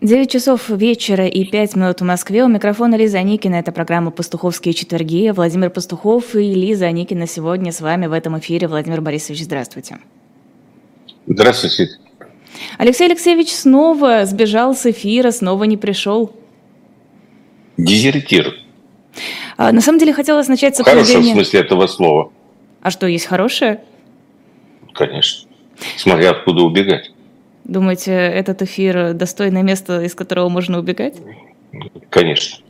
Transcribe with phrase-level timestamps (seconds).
[0.00, 2.44] 9 часов вечера и 5 минут в Москве.
[2.44, 3.54] У микрофона Лиза Аникина.
[3.54, 5.30] Это программа «Пастуховские четверги».
[5.30, 8.66] Владимир Пастухов и Лиза Аникина сегодня с вами в этом эфире.
[8.66, 9.98] Владимир Борисович, здравствуйте.
[11.26, 11.88] Здравствуйте.
[12.76, 16.34] Алексей Алексеевич снова сбежал с эфира, снова не пришел.
[17.76, 18.54] Дезертир.
[19.56, 21.04] А, на самом деле хотелось начать с обсуждения...
[21.04, 22.32] В хорошем смысле этого слова.
[22.82, 23.82] А что, есть хорошее?
[24.92, 25.48] Конечно.
[25.96, 27.13] Смотря откуда убегать.
[27.64, 31.14] Думаете, этот эфир достойное место, из которого можно убегать?
[32.10, 32.64] Конечно.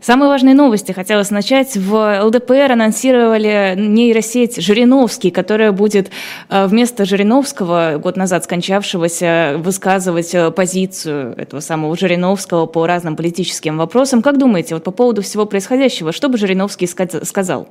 [0.00, 1.76] Самые важные новости хотелось начать.
[1.76, 6.10] В ЛДПР анонсировали нейросеть Жириновский, которая будет
[6.48, 13.76] э, вместо Жириновского, год назад скончавшегося, высказывать э, позицию этого самого Жириновского по разным политическим
[13.76, 14.22] вопросам.
[14.22, 17.68] Как думаете, вот по поводу всего происходящего, что бы Жириновский сказал?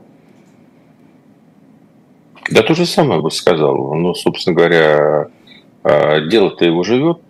[2.52, 3.96] Да то же самое бы сказал.
[3.96, 5.28] Ну, собственно говоря,
[5.84, 7.22] дело-то его живет.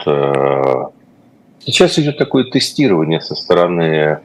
[1.60, 4.20] Сейчас идет такое тестирование со стороны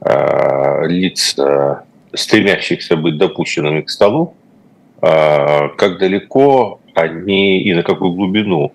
[0.00, 1.76] Э, лиц, э,
[2.12, 4.34] стремящихся быть допущенными к столу,
[5.00, 8.72] э, как далеко они и на какую глубину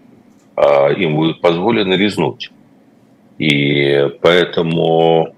[0.97, 2.51] им будет позволено резнуть.
[3.39, 5.33] И поэтому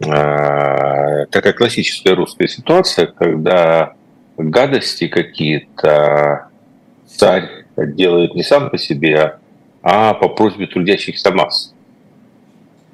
[0.00, 3.92] такая классическая русская ситуация, когда
[4.36, 6.48] гадости какие-то
[7.06, 9.36] царь делает не сам по себе,
[9.82, 11.74] а по просьбе трудящихся масс.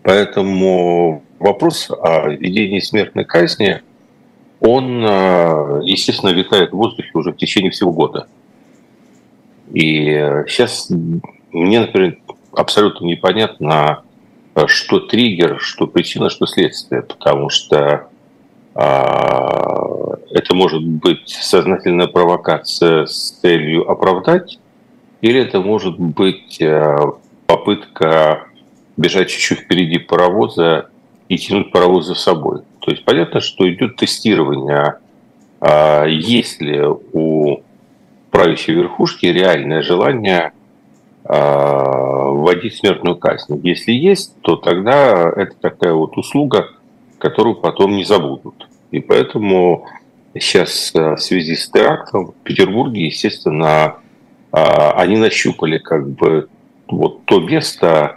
[0.03, 3.83] Поэтому вопрос о введении смертной казни,
[4.61, 8.27] он, э, естественно, витает в воздухе уже в течение всего года.
[9.73, 10.05] И
[10.49, 10.91] сейчас
[11.53, 12.19] мне, например,
[12.53, 14.03] абсолютно непонятно,
[14.67, 18.09] что триггер, что причина, что следствие, потому что
[18.75, 24.59] а, это может быть сознательная провокация с целью оправдать,
[25.21, 26.97] или это может быть э,
[27.47, 28.47] попытка
[28.97, 30.91] бежать чуть-чуть впереди паровоза
[31.29, 32.63] и тянуть паровоз за собой.
[32.81, 34.95] То есть понятно, что идет тестирование,
[35.61, 37.63] а есть ли у
[38.31, 40.53] правящей верхушки реальное желание
[41.25, 43.61] а, вводить смертную казнь.
[43.63, 46.69] Если есть, то тогда это такая вот услуга,
[47.19, 48.69] которую потом не забудут.
[48.91, 49.87] И поэтому
[50.35, 53.97] сейчас а, в связи с терактом в Петербурге, естественно,
[54.51, 56.49] они нащупали как бы
[56.87, 58.17] вот то место,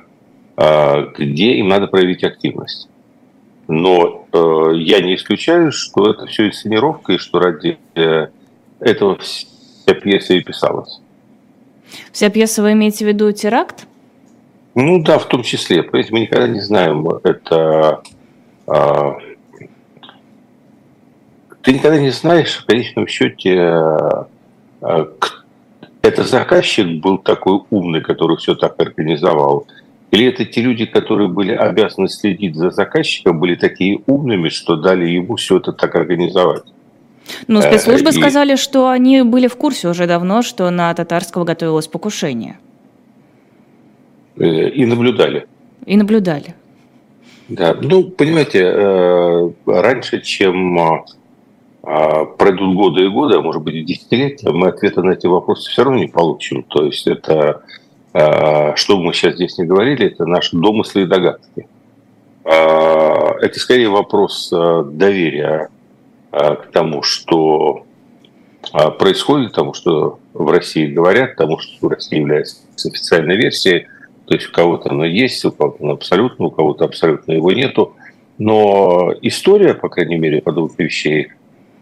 [0.56, 2.88] где им надо проявить активность.
[3.68, 8.28] Но э, я не исключаю, что это все инсценировка, и что ради э,
[8.81, 11.00] этого вся пьеса и писалась.
[12.12, 13.88] Вся пьеса вы имеете в виду теракт?
[14.75, 15.84] Ну да, в том числе.
[15.84, 18.02] Понимаете, мы никогда не знаем, это...
[18.68, 19.12] Э,
[21.62, 23.56] ты никогда не знаешь, в конечном счете,
[24.81, 25.06] э,
[26.01, 29.67] это заказчик был такой умный, который все так организовал,
[30.12, 35.07] или это те люди, которые были обязаны следить за заказчиком, были такие умными, что дали
[35.07, 36.63] ему все это так организовать?
[37.47, 38.13] Ну, спецслужбы и...
[38.13, 42.59] сказали, что они были в курсе уже давно, что на Татарского готовилось покушение.
[44.38, 45.47] Э, и наблюдали.
[45.85, 46.56] И наблюдали.
[47.47, 51.01] Да, ну, понимаете, э, раньше, чем
[51.84, 55.69] а, пройдут годы и годы, а может быть и десятилетия, мы ответа на эти вопросы
[55.69, 56.64] все равно не получим.
[56.64, 57.64] То есть это
[58.14, 61.68] Э, что бы мы сейчас здесь не говорили, это наши домыслы и догадки.
[62.44, 65.69] Э, это скорее вопрос доверия
[66.31, 67.86] к тому, что
[69.00, 73.88] происходит, тому, что в России говорят, тому, что в России является официальной версией.
[74.28, 77.96] То есть у кого-то оно есть, у кого-то оно абсолютно, у кого-то абсолютно его нету.
[78.38, 81.34] Но история, по крайней мере, подобных вещей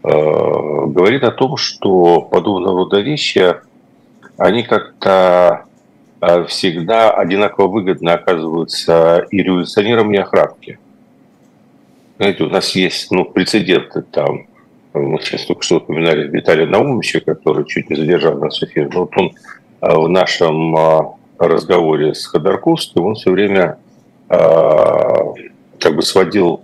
[0.02, 3.56] говорит о том, что подобного рода вещи,
[4.38, 5.66] они как-то
[6.20, 10.78] Э, всегда одинаково выгодно оказываются и революционерам, и охранке.
[12.18, 14.46] Знаете, у нас есть ну, прецеденты там.
[14.92, 18.90] Мы сейчас только что упоминали Виталия Наумовича, который чуть не задержал нас в эфире.
[18.92, 19.32] Вот он
[19.80, 21.00] э, в нашем э,
[21.38, 23.78] разговоре с Ходорковским, он все время
[24.28, 26.62] как бы сводил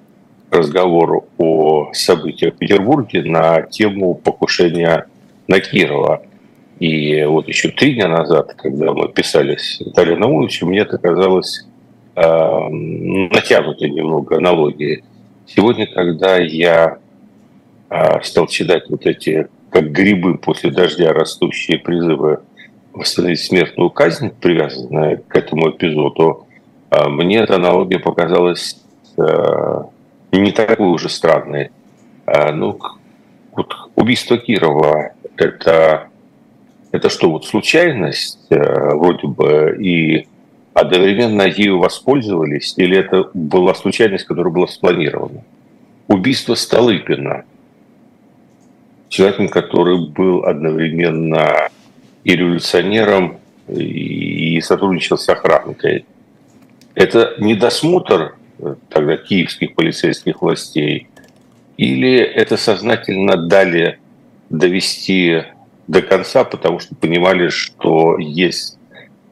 [0.56, 5.06] разговор о событиях в Петербурге на тему покушения
[5.48, 6.22] на Кирова.
[6.78, 11.66] И вот еще три дня назад, когда мы писали с Виталием Наумовичем, мне это казалось
[12.14, 15.04] э, натянутой немного аналогией.
[15.46, 16.98] Сегодня, когда я
[17.88, 22.40] э, стал читать вот эти, как грибы после дождя, растущие призывы
[22.92, 26.46] восстановить смертную казнь, привязанные к этому эпизоду,
[26.90, 28.82] э, мне эта аналогия показалась
[29.16, 29.82] э,
[30.32, 31.70] не такой уже странной.
[32.26, 32.78] Э, ну,
[33.52, 36.08] вот убийство Кирова– это
[36.92, 40.26] это что, вот случайность э, вроде бы и
[40.72, 45.42] одновременно ею воспользовались, или это была случайность, которая была спланирована?
[46.08, 47.44] Убийство Столыпина,
[49.08, 51.68] человеком, который был одновременно
[52.24, 53.38] и революционером,
[53.68, 56.06] и сотрудничал с охранкой.
[56.94, 58.36] Это недосмотр
[58.88, 61.08] тогда киевских полицейских властей,
[61.76, 63.98] или это сознательно дали
[64.48, 65.42] довести
[65.86, 68.78] до конца, потому что понимали, что есть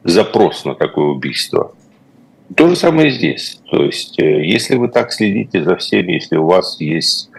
[0.03, 1.73] запрос на такое убийство.
[2.55, 3.59] То же самое здесь.
[3.71, 7.29] То есть, э, если вы так следите за всеми, если у вас есть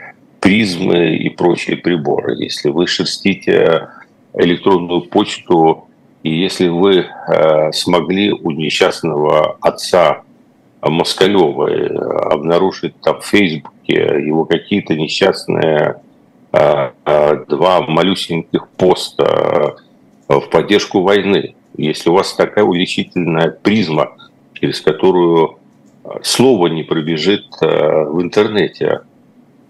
[0.40, 3.88] призмы и прочие приборы, если вы шерстите
[4.34, 5.88] электронную почту,
[6.24, 10.22] и если вы э, смогли у несчастного отца
[10.88, 11.96] Москалева э,
[12.30, 15.96] обнаружить там в Фейсбуке его какие-то несчастные
[16.52, 19.76] э, э, два малюсеньких поста
[20.28, 24.12] э, в поддержку войны, если у вас такая увеличительная призма,
[24.54, 25.58] через которую
[26.04, 29.00] э, слово не пробежит в интернете,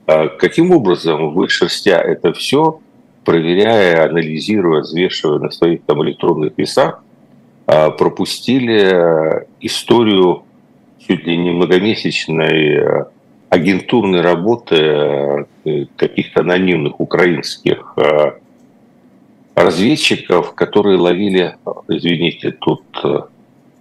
[0.07, 2.79] каким образом вы, шерстя это все,
[3.25, 7.03] проверяя, анализируя, взвешивая на своих там электронных весах,
[7.67, 10.46] пропустили историю
[11.07, 13.07] чуть ли не многомесячной
[13.49, 15.47] агентурной работы
[15.97, 17.97] каких-то анонимных украинских
[19.57, 21.57] разведчиков, которые ловили,
[21.89, 23.21] извините, тут э,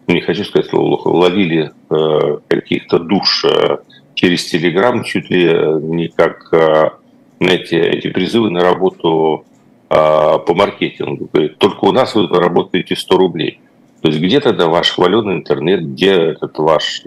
[0.08, 3.78] не хочу сказать слово плохо, ловили э, каких-то душ э,
[4.14, 5.44] через Телеграм, чуть ли
[5.82, 6.50] не как
[7.38, 9.44] знаете, эти призывы на работу
[9.90, 11.30] по маркетингу.
[11.58, 13.60] Только у нас вы заработаете 100 рублей.
[14.06, 17.02] То есть где тогда ваш хваленый интернет, где этот ваш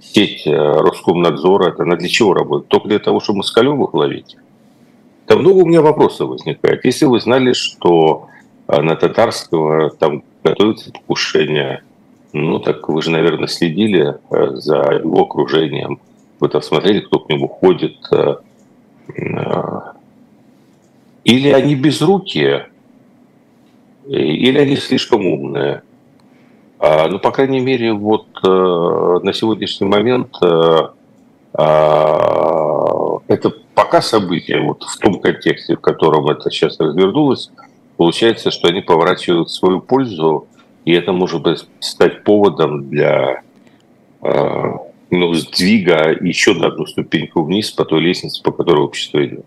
[0.00, 2.68] сеть Роскомнадзора, это она для чего работает?
[2.68, 4.38] Только для того, чтобы москалевых ловить?
[5.26, 6.82] Да много у меня вопросов возникает.
[6.86, 8.28] Если вы знали, что
[8.66, 11.82] а, на татарского там готовится покушение,
[12.32, 16.00] ну так вы же, наверное, следили а, за его окружением.
[16.40, 17.98] Вы там смотрели, кто к нему ходит.
[18.10, 19.92] А,
[21.24, 22.70] или они безрукие,
[24.06, 25.82] или они слишком умные.
[27.08, 30.36] Ну, по крайней мере, вот на сегодняшний момент
[33.28, 37.50] это пока события, вот в том контексте, в котором это сейчас развернулось,
[37.96, 40.46] получается, что они поворачивают свою пользу,
[40.84, 43.42] и это может быть стать поводом для
[44.22, 44.72] э,
[45.10, 49.46] ну, сдвига еще на одну ступеньку вниз по той лестнице, по которой общество идет.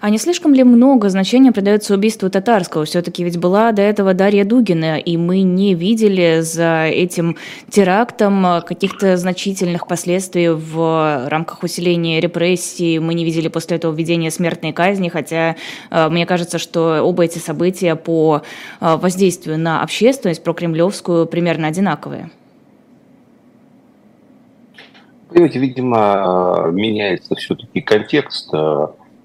[0.00, 2.84] А не слишком ли много значения придается убийству Татарского?
[2.84, 7.36] Все-таки ведь была до этого Дарья Дугина, и мы не видели за этим
[7.68, 12.98] терактом каких-то значительных последствий в рамках усиления репрессий.
[12.98, 15.56] Мы не видели после этого введения смертной казни, хотя
[15.90, 18.42] э, мне кажется, что оба эти события по
[18.80, 22.30] э, воздействию на общественность, про кремлевскую, примерно одинаковые.
[25.28, 28.48] Понимаете, видимо, меняется все-таки контекст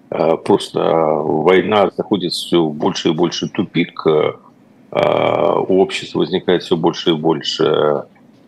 [0.10, 4.34] просто война заходит все больше и больше тупик, э,
[4.92, 8.04] у общества возникает все больше и больше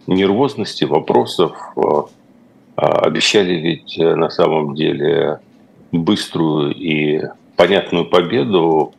[0.05, 1.57] нервозности, вопросов.
[1.75, 2.01] Э,
[2.75, 5.39] обещали ведь на самом деле
[5.91, 7.21] быструю и
[7.55, 8.93] понятную победу,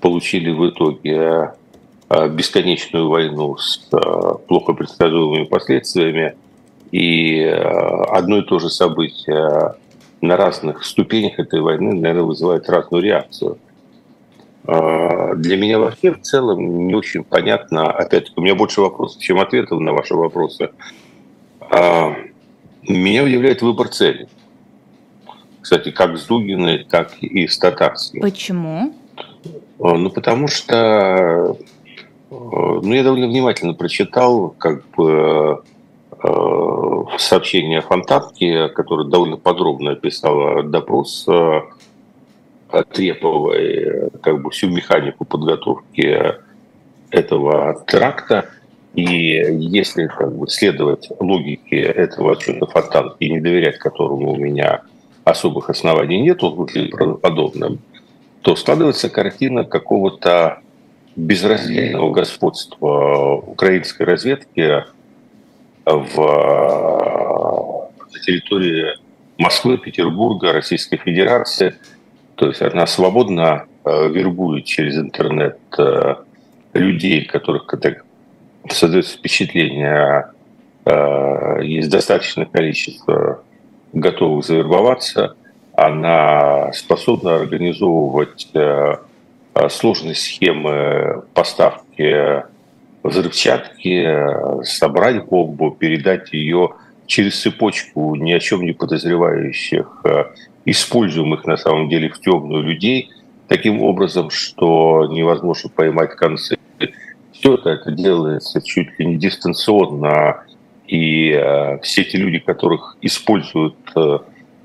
[0.00, 1.52] получили в итоге
[2.28, 3.90] бесконечную войну с
[4.46, 6.34] плохо предсказуемыми последствиями.
[6.92, 9.74] И одно и то же событие
[10.26, 13.58] на разных ступенях этой войны, наверное, вызывает разную реакцию.
[14.66, 19.38] А, для меня вообще в целом не очень понятно, опять-таки, у меня больше вопросов, чем
[19.38, 20.70] ответов на ваши вопросы.
[21.60, 22.16] А,
[22.82, 24.28] меня удивляет выбор цели.
[25.60, 28.20] Кстати, как с Дугиной, так и с Татарским.
[28.20, 28.94] Почему?
[29.78, 31.56] А, ну, потому что
[32.30, 35.62] ну, я довольно внимательно прочитал как бы
[37.18, 41.60] сообщение Фонтанки, которое довольно подробно описало допрос э,
[42.92, 46.34] Треповой, как бы всю механику подготовки
[47.10, 48.48] этого теракта.
[48.94, 54.82] И если как бы, следовать логике этого отчета Фонтанки не доверять которому у меня
[55.24, 57.80] особых оснований нет, он выглядит правдоподобным,
[58.42, 60.58] то складывается картина какого-то
[61.16, 64.84] безраздельного господства украинской разведки
[65.84, 66.16] в,
[68.12, 68.96] на территории
[69.38, 71.74] Москвы, Петербурга, Российской Федерации.
[72.36, 76.14] То есть она свободно э, вербует через интернет э,
[76.72, 77.66] людей, которых
[78.70, 80.30] создается впечатление,
[80.84, 83.42] э, есть достаточное количество
[83.92, 85.36] готовых завербоваться.
[85.76, 88.48] Она способна организовывать
[89.68, 92.44] сложные схемы поставки
[93.04, 96.70] взрывчатки, собрать бомбу, передать ее
[97.06, 100.02] через цепочку ни о чем не подозревающих,
[100.64, 103.10] используемых на самом деле в темную людей,
[103.48, 106.56] таким образом, что невозможно поймать концы.
[107.32, 110.44] Все это, это делается чуть ли не дистанционно,
[110.86, 114.18] и э, все эти люди, которых используют, э,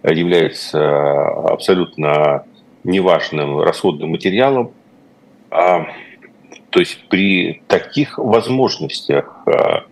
[0.03, 2.43] являются абсолютно
[2.83, 4.71] неважным расходным материалом.
[5.51, 5.87] А,
[6.69, 9.85] то есть при таких возможностях а,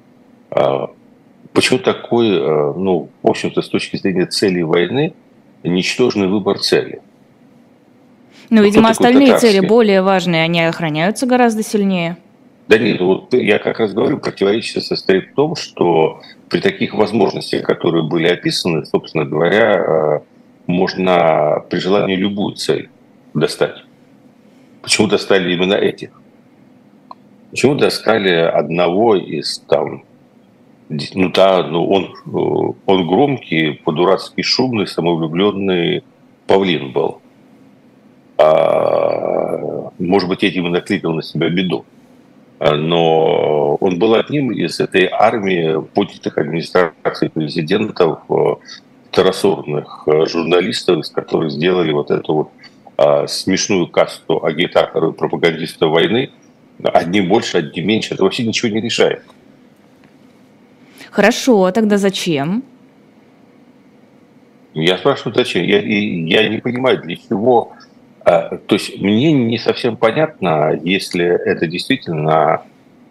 [0.52, 0.90] а,
[1.54, 5.14] почему такой, а, ну, в общем-то, с точки зрения цели войны,
[5.64, 7.02] ничтожный выбор цели?
[8.50, 12.18] Ну, видимо, остальные цели более важные, они охраняются гораздо сильнее.
[12.68, 17.64] Да нет, вот я как раз говорю, противоречие состоит в том, что при таких возможностях,
[17.64, 20.22] которые были описаны, собственно говоря,
[20.66, 22.90] можно при желании любую цель
[23.34, 23.84] достать.
[24.82, 26.10] Почему достали именно этих?
[27.52, 30.04] Почему достали одного из там,
[30.90, 36.04] ну да, ну он, он громкий, по-дурацки шумный, самовлюбленный
[36.46, 37.22] павлин был.
[38.38, 41.86] А, может быть, этим и накликал на себя беду.
[42.60, 48.22] Но он был одним из этой армии поднятых администрации президентов
[49.12, 52.50] второсортных э, журналистов, из которых сделали вот эту вот
[52.98, 56.32] а, смешную касту агитаторов и пропагандистов войны,
[56.84, 59.24] одни больше, одни меньше, это вообще ничего не решает.
[61.12, 62.64] Хорошо, а тогда зачем?
[64.74, 65.64] Я спрашиваю, зачем?
[65.64, 67.74] Я, я не понимаю, для чего.
[68.24, 72.62] А, то есть мне не совсем понятно, если это действительно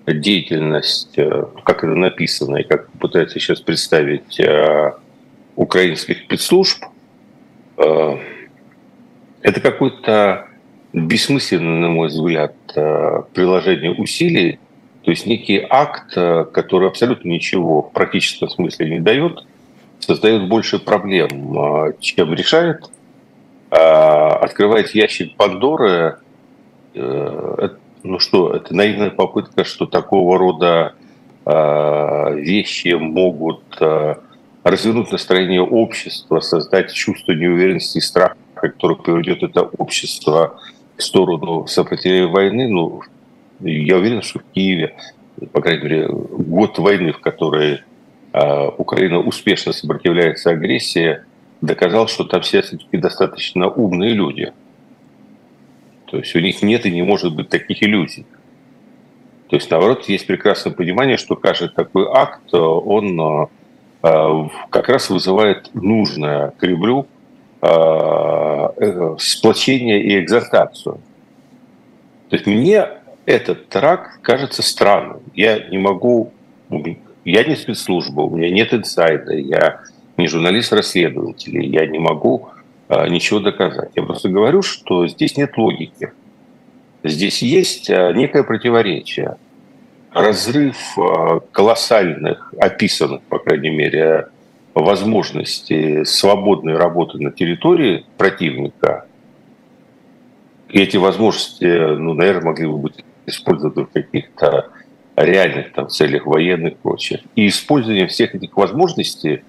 [0.06, 4.92] деятельность, э, как это написано, и как пытается сейчас представить э,
[5.56, 6.84] украинских спецслужб,
[7.78, 8.16] э,
[9.42, 10.46] это какой-то
[10.96, 14.58] бессмысленный, на мой взгляд, э, приложение усилий,
[15.02, 19.44] то есть некий акт, э, который абсолютно ничего в практическом смысле не дает,
[20.00, 22.90] создает больше проблем, чем решает,
[23.70, 26.18] открывает ящик Пандоры,
[26.94, 30.94] ну что, это наивная попытка, что такого рода
[32.36, 33.62] вещи могут
[34.62, 40.60] развернуть настроение общества, создать чувство неуверенности и страха, которое приведет это общество
[40.98, 42.68] сторону сопротивления войны.
[42.68, 43.02] Ну,
[43.60, 44.96] я уверен, что в Киеве,
[45.52, 47.80] по крайней мере, год войны, в которой
[48.32, 51.20] э, Украина успешно сопротивляется агрессии,
[51.60, 54.52] доказал, что там все все-таки достаточно умные люди.
[56.06, 58.26] То есть у них нет и не может быть таких иллюзий.
[59.48, 63.48] То есть, наоборот, есть прекрасное понимание, что каждый такой акт, он
[64.06, 67.15] Э, как раз вызывает нужное Кремлю э, э,
[69.18, 71.00] сплочение и экзальтацию.
[72.28, 72.88] То есть мне
[73.24, 75.20] этот трак кажется странным.
[75.34, 76.32] Я не могу,
[77.24, 79.80] я не спецслужба, у меня нет инсайда, я
[80.16, 82.48] не журналист-расследователь, я не могу
[82.88, 83.90] ничего доказать.
[83.96, 86.12] Я просто говорю, что здесь нет логики.
[87.02, 89.36] Здесь есть некое противоречие
[90.12, 90.76] разрыв
[91.52, 94.28] колоссальных, описанных, по крайней мере,
[94.76, 99.06] возможностей свободной работы на территории противника,
[100.68, 104.68] и эти возможности, ну, наверное, могли бы быть использованы в каких-то
[105.16, 107.22] реальных там, целях военных и прочее.
[107.36, 109.42] И использование всех этих возможностей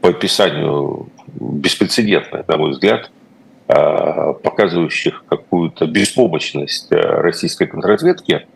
[0.00, 3.10] по описанию беспрецедентное, на мой взгляд,
[3.68, 8.46] а, показывающих какую-то беспомощность а, российской контрразведки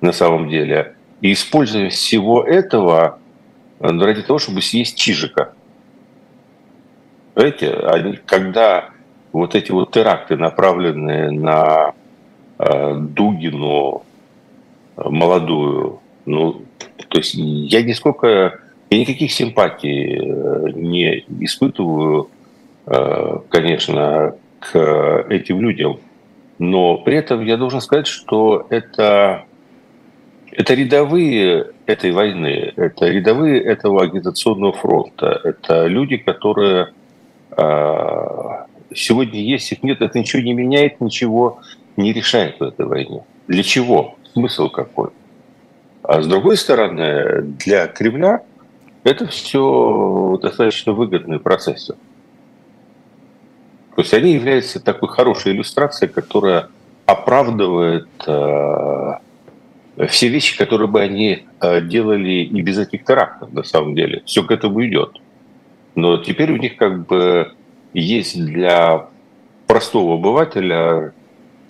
[0.00, 3.18] на самом деле, и используя всего этого
[3.80, 5.52] э, ради того, чтобы съесть чижика.
[7.38, 8.90] Понимаете, они, когда
[9.32, 11.92] вот эти вот теракты, направленные на
[12.58, 14.02] э, Дугину
[14.96, 16.62] э, молодую, ну,
[17.08, 18.58] то есть я нисколько,
[18.90, 22.28] я никаких симпатий э, не испытываю,
[22.86, 26.00] э, конечно, к этим людям,
[26.58, 29.44] но при этом я должен сказать, что это
[30.50, 36.97] это рядовые этой войны, это рядовые этого агитационного фронта, это люди, которые э,
[38.94, 41.60] сегодня есть, их нет, это ничего не меняет, ничего
[41.96, 43.22] не решает в этой войне.
[43.48, 44.16] Для чего?
[44.32, 45.10] Смысл какой?
[46.02, 48.42] А с другой стороны, для Кремля
[49.04, 51.94] это все достаточно выгодные процессы.
[53.94, 56.68] То есть они являются такой хорошей иллюстрацией, которая
[57.04, 59.12] оправдывает э,
[60.08, 64.22] все вещи, которые бы они э, делали и без этих терактов, на самом деле.
[64.24, 65.16] Все к этому идет.
[65.98, 67.50] Но теперь у них как бы
[67.92, 69.08] есть для
[69.66, 71.12] простого обывателя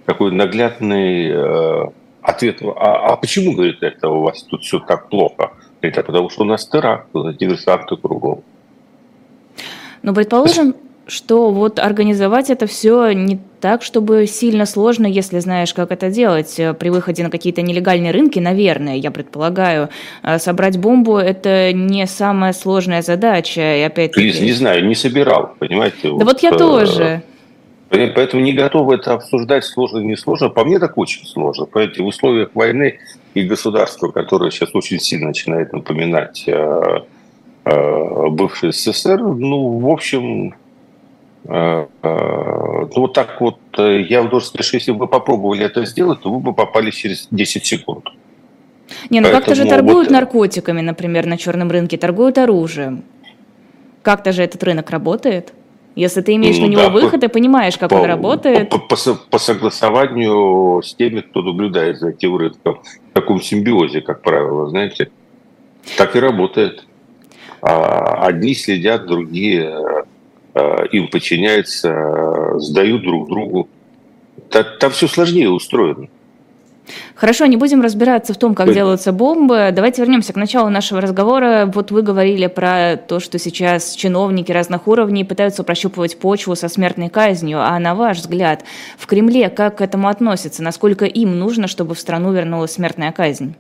[0.04, 1.84] такой наглядный э,
[2.20, 5.52] ответ, а, а почему, говорит, это у вас тут все так плохо?
[5.80, 7.08] Говорит, а потому что у нас теракт,
[7.38, 8.42] диверсанты кругом.
[10.02, 10.74] Ну, предположим,
[11.08, 16.54] что вот организовать это все не так, чтобы сильно сложно, если знаешь, как это делать.
[16.78, 19.88] При выходе на какие-то нелегальные рынки, наверное, я предполагаю,
[20.22, 23.78] э, собрать бомбу– это не самая сложная задача.
[23.78, 25.96] И опять Лиз, не знаю, не собирал, понимаете?
[26.02, 27.22] Да вот, вот я э, тоже.
[27.88, 30.50] Поэтому не готов это обсуждать, сложно не сложно.
[30.50, 31.64] По мне так очень сложно.
[31.64, 32.98] Понимаете, в условиях войны
[33.32, 37.00] и государства, которое сейчас очень сильно начинает напоминать э,
[37.64, 40.67] бывший СССР, ну, в общем, Э, э,
[42.94, 45.84] ну, вот так вот, э, я вам должен сказать, что если бы вы попробовали это
[45.86, 48.04] сделать, то вы бы попали через 10 секунд.
[49.10, 50.10] Не, ну как-то же торгуют вот...
[50.10, 53.04] наркотиками, например, на черном рынке, торгуют оружием.
[54.02, 55.52] Как-то же этот рынок работает.
[55.94, 58.70] Если ты имеешь ну, на него да, выход и понимаешь, как по, он работает.
[58.70, 58.96] По, по,
[59.30, 65.10] по согласованию с теми, кто наблюдает за этим рынком, в таком симбиозе, как правило, знаете,
[65.96, 66.84] так и работает.
[67.60, 69.97] А, одни следят, другие Э,
[70.92, 73.68] им подчиняются, э, сдают друг другу.
[74.50, 76.08] Там, все сложнее устроено.
[77.14, 79.70] Хорошо, не будем разбираться в том, как делаются бомбы.
[79.72, 81.70] Давайте вернемся к началу нашего разговора.
[81.72, 87.10] Вот вы говорили про то, что сейчас чиновники разных уровней пытаются прощупывать почву со смертной
[87.10, 87.60] казнью.
[87.60, 88.64] А на ваш взгляд,
[88.96, 90.62] в Кремле как к этому относятся?
[90.62, 93.54] Насколько им нужно, чтобы в страну вернулась смертная казнь?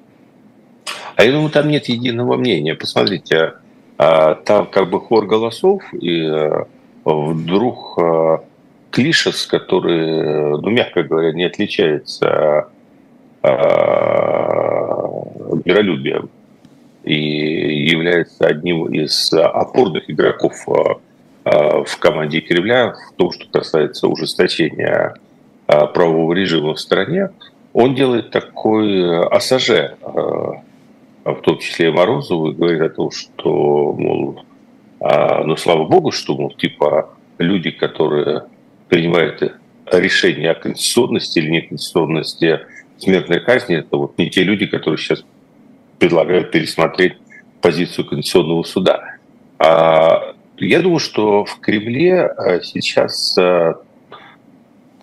[1.16, 2.74] А я думаю, там нет единого мнения.
[2.74, 3.54] Посмотрите,
[3.98, 6.64] а, там как бы хор голосов, и э,
[7.08, 8.38] вдруг э,
[8.90, 12.68] Клишес, который, ну, мягко говоря, не отличается
[13.42, 13.48] э,
[15.64, 16.28] миролюбием
[17.04, 25.14] и является одним из опорных игроков э, в команде Кремля в том, что касается ужесточения
[25.66, 27.30] правового режима в стране,
[27.74, 34.40] он делает такой АСЖ, в том числе и Морозову, и говорит о том, что, мол,
[35.00, 38.44] но слава богу, что, мол, типа, люди, которые
[38.88, 39.54] принимают
[39.92, 42.60] решение о конституционности или неконституционности
[42.98, 45.24] смертной казни, это вот не те люди, которые сейчас
[45.98, 47.14] предлагают пересмотреть
[47.60, 49.16] позицию Конституционного суда.
[49.58, 53.74] А я думаю, что в Кремле а, сейчас а,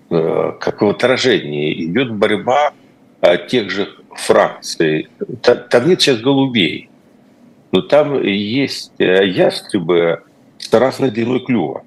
[0.10, 2.74] как в отражении идет борьба
[3.50, 5.10] тех же фракций.
[5.42, 6.90] Там нет сейчас голубей
[7.76, 10.24] но там есть э, ястребы
[10.58, 11.84] с разной длиной клюва.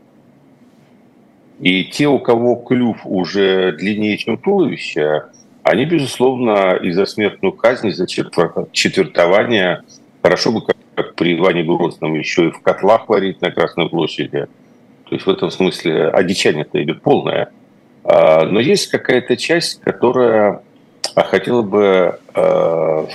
[1.60, 5.22] И те, у кого клюв уже длиннее, чем туловище,
[5.62, 9.82] они, безусловно, из-за смертную казнь, из-за четвертования,
[10.20, 10.60] хорошо бы,
[10.94, 14.46] как, при Иване Грозном, еще и в котлах варить на Красной площади.
[15.08, 17.48] То есть в этом смысле одичание-то идет полное.
[18.04, 20.60] А, но есть какая-то часть, которая
[21.14, 23.06] хотела бы э,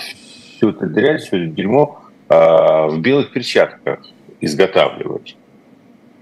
[0.58, 2.03] всю эту дрянь, все это дерьмо а,
[2.34, 4.00] в белых перчатках
[4.42, 5.36] изготавливать.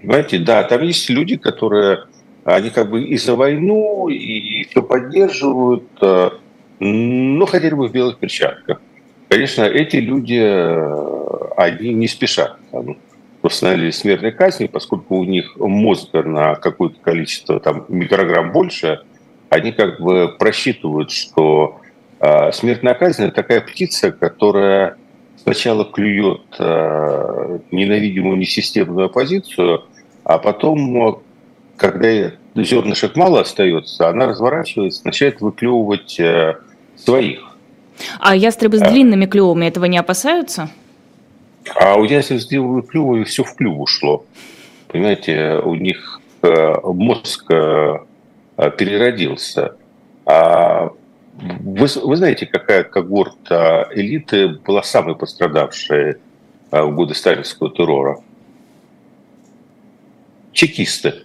[0.00, 2.04] Понимаете, да, там есть люди, которые,
[2.44, 6.32] они как бы и за войну, и все поддерживают, а,
[6.80, 8.80] но хотели бы в белых перчатках.
[9.28, 10.40] Конечно, эти люди,
[11.56, 12.98] они не спешат там,
[13.42, 19.02] установили смертной казни, поскольку у них мозга на какое-то количество там, микрограмм больше,
[19.48, 21.80] они как бы просчитывают, что
[22.20, 24.96] э, смертная казнь– это такая птица, которая
[25.42, 29.84] сначала клюет э, ненавидимую несистемную оппозицию,
[30.24, 31.20] а потом,
[31.76, 36.58] когда зернышек мало остается, она разворачивается, начинает выклевывать э,
[36.96, 37.56] своих.
[38.20, 40.70] А ястребы с а, длинными клювами этого не опасаются?
[41.74, 44.24] А у ястребов с длинными клювами все в клюв ушло.
[44.88, 47.98] Понимаете, у них э, мозг э,
[48.78, 49.76] переродился.
[50.24, 50.90] А
[51.42, 56.16] вы, вы знаете, какая когорта элиты была самой пострадавшей
[56.70, 58.20] а, в годы сталинского террора?
[60.52, 61.24] Чекисты.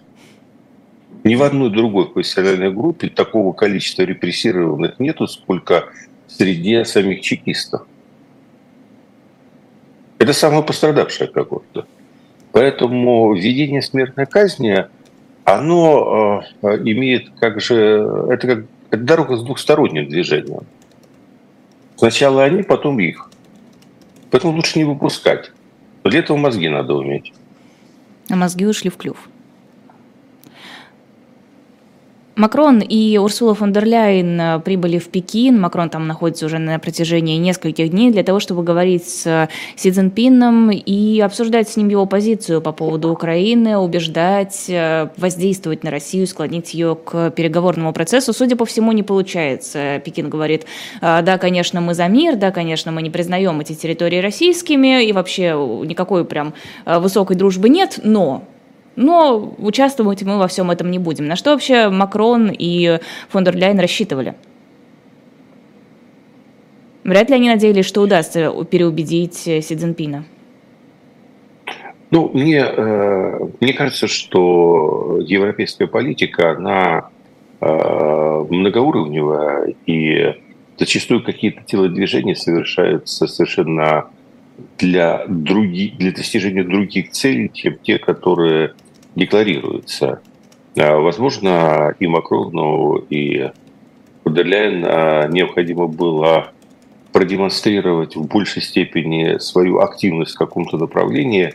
[1.22, 5.84] Ни в одной другой профессиональной группе такого количества репрессированных нету, сколько
[6.26, 7.86] среди самих чекистов.
[10.18, 11.86] Это самая пострадавшая когорта.
[12.50, 14.86] Поэтому введение смертной казни,
[15.44, 20.66] оно э, имеет как же, это как это дорога с двухсторонним движением.
[21.96, 23.30] Сначала они, потом их.
[24.30, 25.50] Поэтому лучше не выпускать.
[26.04, 27.32] Для этого мозги надо уметь.
[28.30, 29.28] А мозги ушли в клюв.
[32.38, 35.60] Макрон и Урсула фон дер Ляйен э, прибыли в Пекин.
[35.60, 40.70] Макрон там находится уже на протяжении нескольких дней для того, чтобы говорить с Си Цзиньпином
[40.70, 46.74] и обсуждать с ним его позицию по поводу Украины, убеждать, э, воздействовать на Россию, склонить
[46.74, 48.32] ее к переговорному процессу.
[48.32, 50.00] Судя по всему, не получается.
[50.04, 50.64] Пекин говорит,
[51.00, 55.12] «А, да, конечно, мы за мир, да, конечно, мы не признаем эти территории российскими, и
[55.12, 56.54] вообще никакой прям
[56.86, 58.44] э, высокой дружбы нет, но
[58.98, 61.28] но участвовать мы во всем этом не будем.
[61.28, 64.34] На что вообще Макрон и фон дер Ляйен рассчитывали?
[67.04, 70.24] Вряд ли они надеялись, что удастся переубедить Си Цзиньпина.
[72.10, 77.10] Ну, мне, э, мне кажется, что европейская политика, она
[77.60, 80.34] э, многоуровневая, и
[80.76, 84.06] зачастую какие-то телодвижения совершаются совершенно
[84.78, 88.72] для, других, для достижения других целей, чем те, которые
[89.18, 90.20] декларируется.
[90.78, 93.50] А, возможно, и Макрону, и
[94.24, 96.52] Фандерляйн необходимо было
[97.12, 101.54] продемонстрировать в большей степени свою активность в каком-то направлении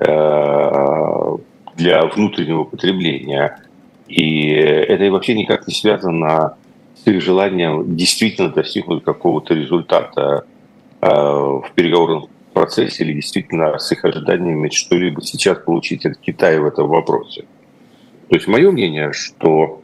[0.00, 1.36] а,
[1.76, 3.58] для внутреннего потребления.
[4.08, 6.56] И это вообще никак не связано
[6.94, 10.44] с их желанием действительно достигнуть какого-то результата
[11.00, 16.64] а, в переговорном процессе или действительно с их ожиданиями что-либо сейчас получить от Китая в
[16.64, 17.44] этом вопросе.
[18.30, 19.82] То есть мое мнение, что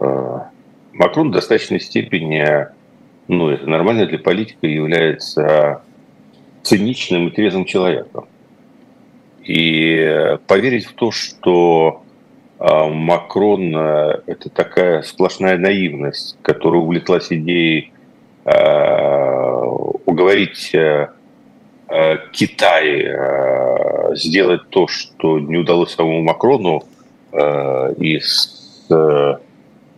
[0.00, 0.38] э,
[0.92, 2.66] Макрон в достаточной степени,
[3.28, 5.82] ну, это нормально для политика, является
[6.64, 8.26] циничным и трезвым человеком.
[9.44, 12.02] И поверить в то, что
[12.58, 17.92] э, Макрон э,– это такая сплошная наивность, которая увлеклась идеей
[18.46, 19.64] э,
[20.06, 21.10] уговорить э,
[22.32, 26.84] Китай э, сделать то, что не удалось самому Макрону,
[27.32, 28.20] э, и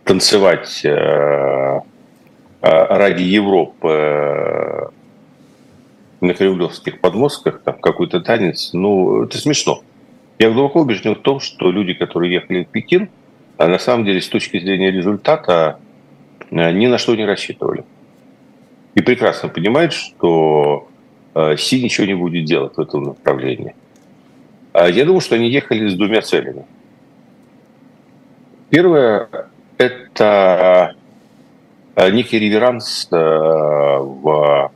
[0.03, 0.85] танцевать
[2.61, 4.91] ради Европы
[6.21, 9.81] на кремлевских подмостках, там какой-то танец, ну, это смешно.
[10.37, 13.09] Я глубоко убежден в том, что люди, которые ехали в Пекин,
[13.57, 15.79] а на самом деле с точки зрения результата
[16.51, 17.83] ни на что не рассчитывали.
[18.93, 20.92] И прекрасно понимают, что Э,
[21.57, 23.75] Си ничего не будет делать в этом направлении.
[24.71, 26.65] А я думаю, что они ехали с двумя целями.
[28.69, 29.27] Первое–
[29.77, 30.95] это
[31.95, 34.71] э, некий реверанс э, в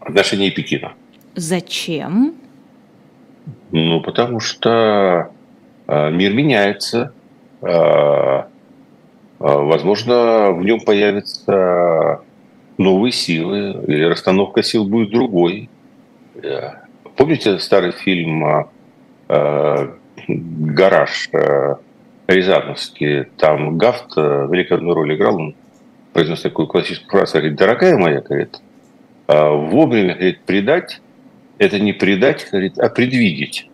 [0.00, 0.92] отношении Пекина.
[1.34, 2.34] Зачем?
[3.72, 5.30] Ну, потому что
[5.86, 7.12] мир меняется.
[9.38, 12.22] Возможно, в нем появится
[12.78, 15.68] новые силы, или расстановка сил будет другой.
[16.42, 16.70] Э,
[17.16, 18.66] помните старый фильм
[19.28, 19.88] э,
[20.28, 21.74] «Гараж» э,
[22.28, 23.24] Рязановский?
[23.36, 25.54] Там Гафт великолепную роль играл, он
[26.12, 28.60] произнес такую классическую фразу, говорит, дорогая моя, говорит,
[29.26, 31.02] вовремя, говорит, предать,
[31.58, 33.68] это не предать, говорит, а предвидеть.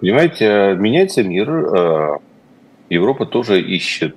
[0.00, 2.20] Понимаете, меняется мир,
[2.88, 4.16] Европа тоже ищет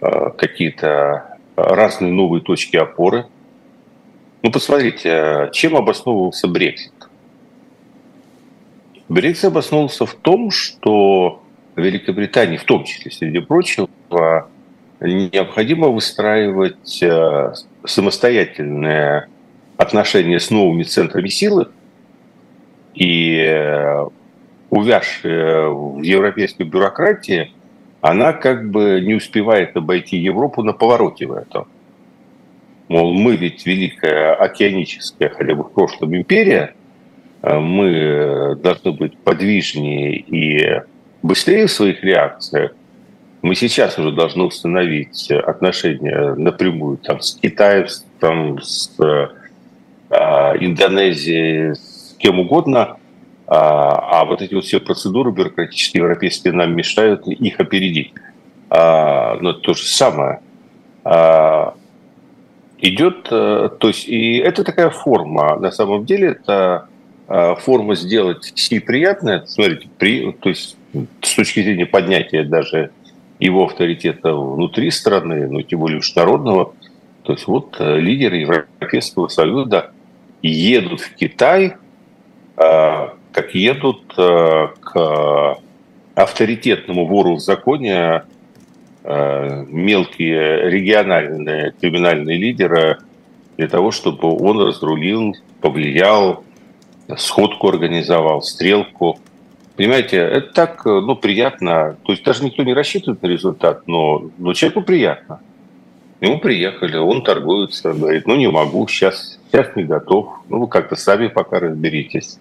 [0.00, 3.26] какие-то разные новые точки опоры.
[4.42, 6.92] Ну, посмотрите, чем обосновывался Брексит?
[9.08, 11.42] Брексит обосновывался в том, что
[11.76, 13.88] Великобритании, в том числе, среди прочего,
[15.00, 19.28] необходимо выстраивать э, самостоятельные
[19.76, 21.68] отношения с новыми центрами силы
[22.94, 24.06] и э,
[24.70, 27.52] увязшие в европейской бюрократии–
[28.02, 31.68] она как бы не успевает обойти Европу на повороте в этом.
[32.88, 36.74] Мол, мы ведь великая океаническая, хотя бы в прошлом империя,
[37.42, 40.82] а мы должны быть подвижнее и
[41.22, 42.72] быстрее в своих реакциях.
[43.40, 47.86] Мы сейчас уже должны установить отношения напрямую там, с Китаем,
[48.18, 49.28] там, с э,
[50.58, 52.96] Индонезией, с кем угодно–
[53.54, 58.14] а, а вот эти вот все процедуры бюрократические европейские нам мешают их опередить.
[58.70, 60.40] А, но то же самое.
[61.04, 61.74] А,
[62.78, 66.88] идет, э, то есть, и это такая форма, на самом деле, это
[67.60, 70.76] форма сделать Си приятное, смотрите, при, то есть
[71.22, 72.90] с точки зрения поднятия даже
[73.38, 76.74] его авторитета внутри страны, ну, тем более международного,
[77.22, 79.92] то есть вот э, лидеры Европейского Союза
[80.42, 81.76] едут в Китай,
[83.32, 85.58] как едут э, к
[86.14, 88.22] авторитетному вору в законе
[89.02, 92.98] э, мелкие региональные криминальные лидеры
[93.56, 96.44] для того, чтобы он разрулил, повлиял,
[97.16, 99.18] сходку организовал, стрелку.
[99.76, 101.96] Понимаете, это так, ну, приятно.
[102.04, 105.40] То есть даже никто не рассчитывает на результат, но, но человеку приятно.
[106.20, 110.28] Ему приехали, он торгуется, говорит, ну, не могу, сейчас, сейчас не готов.
[110.48, 112.38] Ну, вы как-то сами пока разберитесь.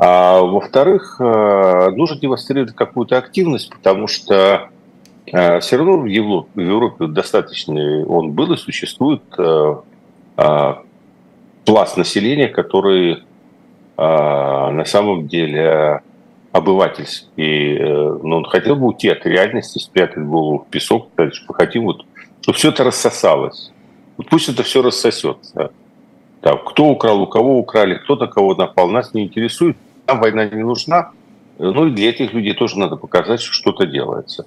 [0.00, 4.68] А во-вторых, э, нужно демонстрировать какую-то активность, потому что
[5.26, 9.74] э, все равно в Европе, в Европе достаточно он был и существует э,
[11.64, 13.24] пласт населения, который
[13.96, 16.02] на самом деле
[16.52, 17.80] обывательский,
[18.22, 22.06] но он хотел бы уйти от реальности, спрятать голову в песок, сказать, что хотим, вот,
[22.40, 23.72] чтобы все это рассосалось.
[24.16, 25.72] Вот пусть это все рассосется.
[26.42, 29.76] Там, кто украл, у кого украли, кто на кого напал, нас не интересует.
[30.08, 31.10] Нам война не нужна.
[31.58, 34.46] Ну и для этих людей тоже надо показать, что что-то делается.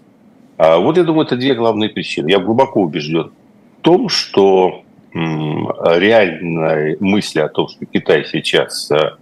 [0.57, 2.31] А вот я думаю, это две главные причины.
[2.31, 3.31] Я глубоко убежден
[3.79, 9.17] в том, что реальной мысли о том, что Китай сейчас э,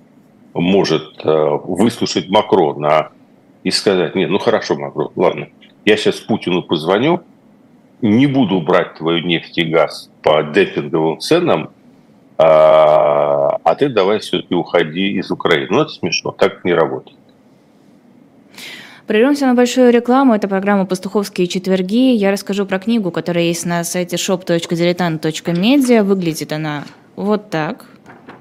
[0.54, 3.10] может э, выслушать Макрона
[3.64, 5.48] и сказать, нет, ну хорошо, Макрон, ладно,
[5.86, 7.22] я сейчас Путину позвоню,
[8.02, 11.72] не буду брать твою нефть и газ по демпинговым ценам,
[12.40, 15.68] а, а ты давай все-таки уходи из Украины.
[15.70, 17.18] Ну, это смешно, так не работает.
[19.08, 20.34] Прервемся на большую рекламу.
[20.36, 22.14] Это программа «Пастуховские четверги».
[22.14, 26.04] Я расскажу про книгу, которая есть на сайте shop.diletant.media.
[26.04, 26.86] Выглядит она
[27.18, 27.89] вот так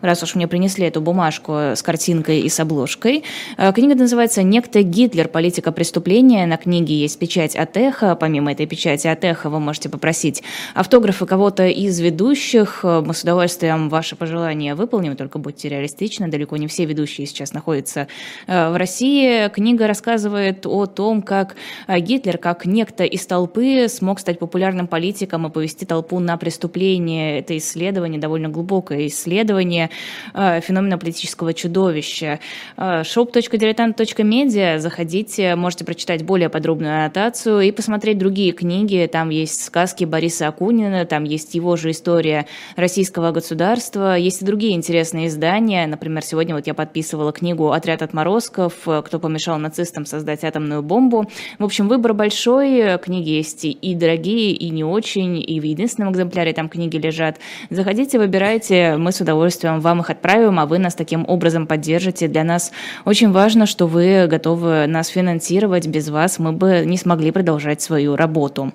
[0.00, 3.24] раз уж мне принесли эту бумажку с картинкой и с обложкой.
[3.56, 5.28] Э, книга называется «Некто Гитлер.
[5.28, 6.46] Политика преступления».
[6.46, 8.14] На книге есть печать от Эхо.
[8.14, 10.42] Помимо этой печати от Эхо вы можете попросить
[10.74, 12.80] автографы кого-то из ведущих.
[12.82, 16.28] Э, мы с удовольствием ваши пожелания выполним, только будьте реалистичны.
[16.28, 18.08] Далеко не все ведущие сейчас находятся
[18.46, 19.48] э, в России.
[19.48, 21.56] Книга рассказывает о том, как
[21.88, 27.40] Гитлер, как некто из толпы, смог стать популярным политиком и повести толпу на преступление.
[27.40, 29.87] Это исследование, довольно глубокое исследование
[30.34, 32.40] э, феномена политического чудовища.
[32.76, 39.08] Э, shop.diletant.media, заходите, можете прочитать более подробную аннотацию и посмотреть другие книги.
[39.10, 42.46] Там есть сказки Бориса Акунина, там есть его же история
[42.76, 45.86] российского государства, есть и другие интересные издания.
[45.86, 48.74] Например, сегодня вот я подписывала книгу «Отряд отморозков.
[48.84, 51.28] Кто помешал нацистам создать атомную бомбу».
[51.58, 56.52] В общем, выбор большой, книги есть и дорогие, и не очень, и в единственном экземпляре
[56.52, 57.38] там книги лежат.
[57.70, 62.28] Заходите, выбирайте, мы с удовольствием вам их отправим, а вы нас таким образом поддержите.
[62.28, 62.72] Для нас
[63.04, 65.86] очень важно, что вы готовы нас финансировать.
[65.86, 68.72] Без вас мы бы не смогли продолжать свою работу.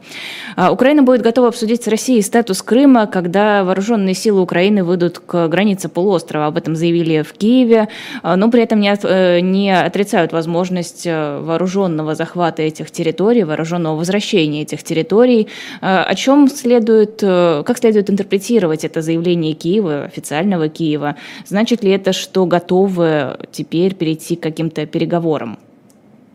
[0.56, 5.48] А, Украина будет готова обсудить с Россией статус Крыма, когда вооруженные силы Украины выйдут к
[5.48, 6.48] границе полуострова.
[6.48, 7.88] Об этом заявили в Киеве,
[8.22, 14.62] а, но при этом не, э, отрицают возможность э, вооруженного захвата этих территорий, вооруженного возвращения
[14.62, 15.48] этих территорий.
[15.82, 21.16] А, о чем следует, э, как следует интерпретировать это заявление Киева, официального Киева, Киева.
[21.46, 25.58] Значит ли это, что готовы теперь перейти к каким-то переговорам?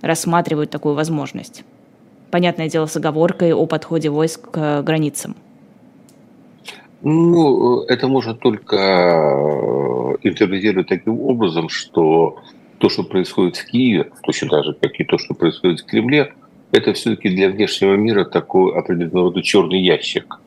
[0.02, 1.64] Рассматривают такую возможность?
[2.30, 5.34] Понятное дело, с оговоркой о подходе войск к границам.
[7.02, 12.38] Ну, это можно только э, интерпретировать таким образом, что
[12.78, 16.34] то, что происходит в Киеве, точно так же, как и то, что происходит в Кремле,
[16.72, 20.40] это все-таки для внешнего мира такой определенного рода черный ящик.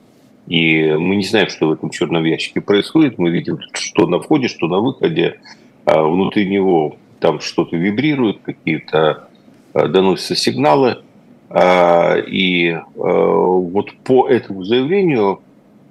[0.51, 3.17] И мы не знаем, что в этом черном ящике происходит.
[3.17, 5.39] Мы видим, что на входе, что на выходе.
[5.85, 9.29] А внутри него там что-то вибрирует, какие-то
[9.73, 11.03] а, доносятся сигналы.
[11.49, 15.41] А, и а, вот по этому заявлению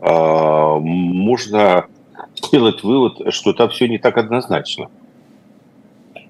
[0.02, 1.86] можно
[2.34, 4.90] сделать вывод, что там все не так однозначно.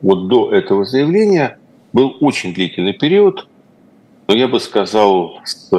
[0.03, 1.59] Вот до этого заявления
[1.93, 3.49] был очень длительный период,
[4.27, 5.71] но я бы сказал, с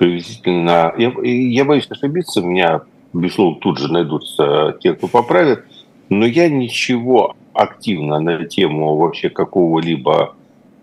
[0.00, 0.92] приблизительно...
[0.96, 2.80] Я, я боюсь ошибиться, меня,
[3.12, 5.66] безусловно, тут же найдутся те, кто поправит,
[6.08, 10.36] но я ничего активно на тему вообще какого-либо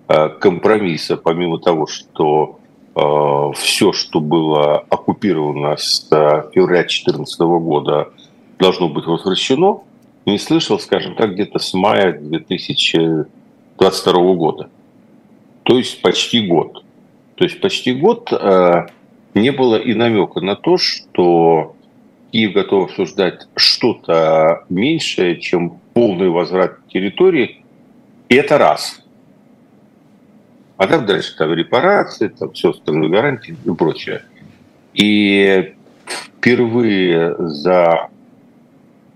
[0.07, 2.59] э, компромисса, помимо того, что
[2.93, 8.09] э, все, что было оккупировано с э, февраля 2014 года,
[8.59, 9.79] должно быть возвращено,
[10.27, 14.69] не слышал, скажем так, где-то с мая 2022 года.
[15.63, 16.83] То есть почти год.
[17.33, 18.31] То есть почти год
[19.37, 21.75] не было и намека на то, что
[22.31, 27.63] Киев готов обсуждать что-то меньшее, чем полный возврат территории.
[28.29, 29.01] И это раз.
[30.77, 34.21] А там дальше там репарации, там все остальное, гарантии и прочее.
[34.93, 35.73] И
[36.05, 38.09] впервые за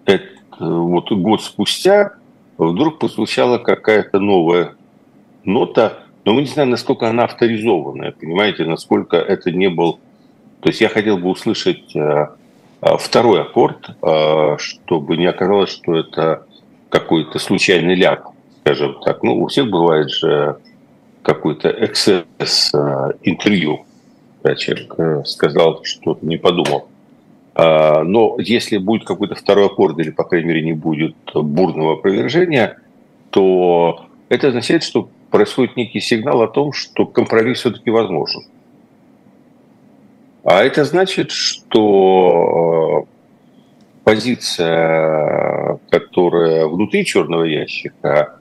[0.05, 0.25] это,
[0.57, 2.13] вот год спустя
[2.57, 4.75] вдруг прозвучала какая-то новая
[5.43, 9.99] нота, но мы не знаем, насколько она авторизованная, понимаете, насколько это не был
[10.61, 12.27] то есть я хотел бы услышать э,
[12.81, 16.45] э, второй аккорд, э, чтобы не оказалось, что это
[16.89, 18.27] какой-то случайный ляг
[18.63, 19.23] скажем так.
[19.23, 20.57] Ну, у всех бывает же
[21.23, 22.71] какой-то эксцесс
[23.23, 23.85] интервью.
[24.43, 26.87] Да, человек сказал что-то, не подумал.
[27.55, 32.77] А, но если будет какой-то второй аккорд, или, по крайней мере, не будет бурного опровержения,
[33.31, 38.43] то это означает, что происходит некий сигнал о том, что компромисс все-таки возможен.
[40.43, 43.11] А это значит, что э,
[44.03, 48.39] позиция, которая внутри черного ящика,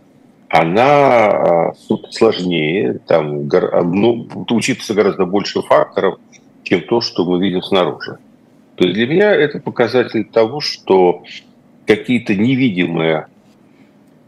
[0.48, 6.18] она э, сложнее, там ну, учитывается гораздо больше факторов,
[6.62, 8.18] чем то, что мы видим снаружи.
[8.76, 11.22] То есть для меня это показатель того, что
[11.86, 13.26] какие-то невидимые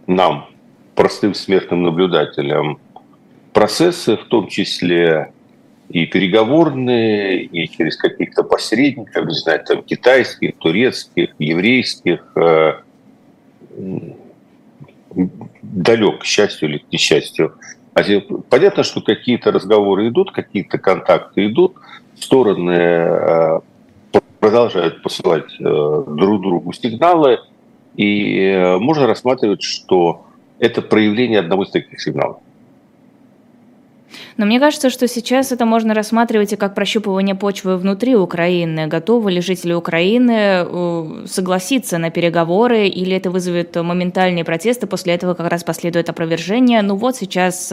[0.06, 0.48] нам,
[0.94, 2.78] простым смертным наблюдателям,
[3.52, 5.32] процессы, в том числе
[5.92, 12.80] и переговорные, и через каких-то посредников, не знаю, там китайских, турецких, еврейских, э,
[15.60, 17.56] далек, к счастью или к несчастью.
[17.92, 18.02] А
[18.48, 21.74] понятно, что какие-то разговоры идут, какие-то контакты идут,
[22.18, 23.60] стороны э,
[24.40, 27.38] продолжают посылать э, друг другу сигналы,
[27.96, 30.24] и можно рассматривать, что
[30.58, 32.38] это проявление одного из таких сигналов.
[34.36, 38.86] Но мне кажется, что сейчас это можно рассматривать и как прощупывание почвы внутри Украины.
[38.86, 45.34] Готовы ли жители Украины э, согласиться на переговоры, или это вызовет моментальные протесты, после этого
[45.34, 46.82] как раз последует опровержение.
[46.82, 47.72] Ну вот сейчас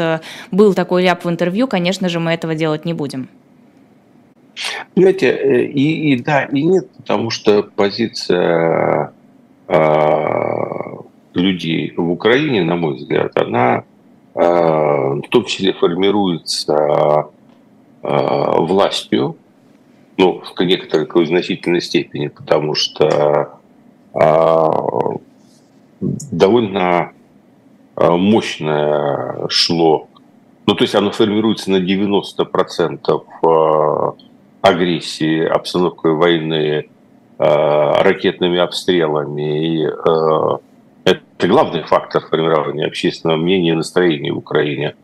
[0.51, 3.29] был такой ляп в интервью, конечно же, мы этого делать не будем.
[4.93, 9.13] Понимаете, э, и, и да, и нет, потому что позиция
[9.67, 9.73] э,
[11.33, 13.88] людей в Украине, на мой взгляд, она э,
[14.41, 17.27] в том числе формируется
[18.03, 19.37] э, властью,
[20.17, 23.59] ну, в некоторой такой значительной степени, потому что
[24.13, 24.71] э,
[25.99, 27.11] довольно
[27.97, 30.07] мощное шло,
[30.65, 34.15] ну, то есть оно формируется на 90%
[34.61, 36.85] агрессии, обстановкой войны, э,
[37.37, 39.65] ракетными обстрелами.
[39.65, 40.57] И, э,
[41.03, 44.95] это главный фактор формирования общественного мнения и настроения в Украине.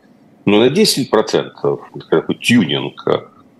[0.44, 1.78] Но на 10%
[2.10, 3.04] такой тюнинг,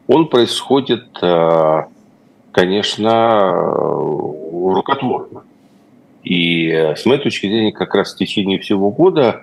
[0.06, 1.82] он происходит, э,
[2.52, 3.50] конечно,
[4.74, 5.42] рукотворно.
[6.22, 9.42] И с моей точки зрения, как раз в течение всего года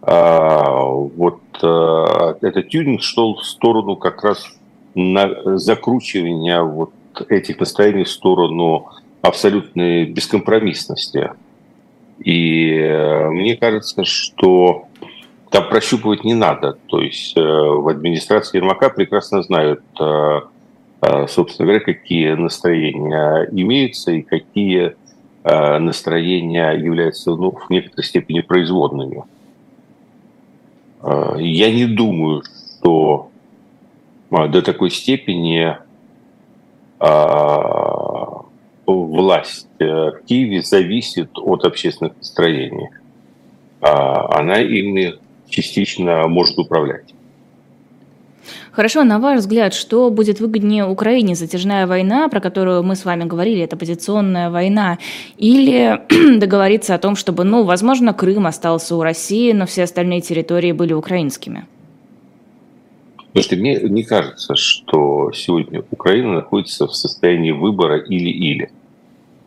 [0.00, 4.46] вот этот тюнинг шел в сторону как раз
[4.94, 6.92] на закручивание вот
[7.28, 8.88] этих настроений в сторону
[9.22, 11.32] абсолютной бескомпромиссности.
[12.20, 14.86] И э, мне кажется, что
[15.50, 16.76] там прощупывать не надо.
[16.86, 20.40] То есть э, в администрации Ермака прекрасно знают, э,
[21.28, 24.96] собственно говоря, какие настроения имеются и какие
[25.42, 29.24] настроения являются ну, в некоторой степени производными.
[31.02, 33.30] Я не думаю, что
[34.30, 35.78] до такой степени
[38.92, 42.88] власть э, в Киеве зависит от общественных настроений.
[43.80, 45.14] А, она ими
[45.48, 47.14] частично может управлять.
[48.72, 51.34] Хорошо, на ваш взгляд, что будет выгоднее Украине?
[51.34, 54.98] Затяжная война, про которую мы с вами говорили, это позиционная война,
[55.36, 56.00] или
[56.38, 60.92] договориться о том, чтобы, ну, возможно, Крым остался у России, но все остальные территории были
[60.92, 61.66] украинскими?
[63.32, 68.70] Потому что мне не кажется, что сегодня Украина находится в состоянии выбора или-или.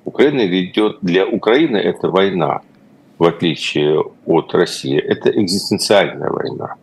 [0.06, 0.98] Украина ведет...
[1.02, 2.62] Для Украины это война,
[3.18, 5.00] в отличие от России.
[5.00, 6.76] Это экзистенциальная война.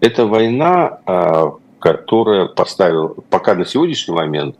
[0.00, 4.56] Это война, а, которая поставила, пока на сегодняшний момент,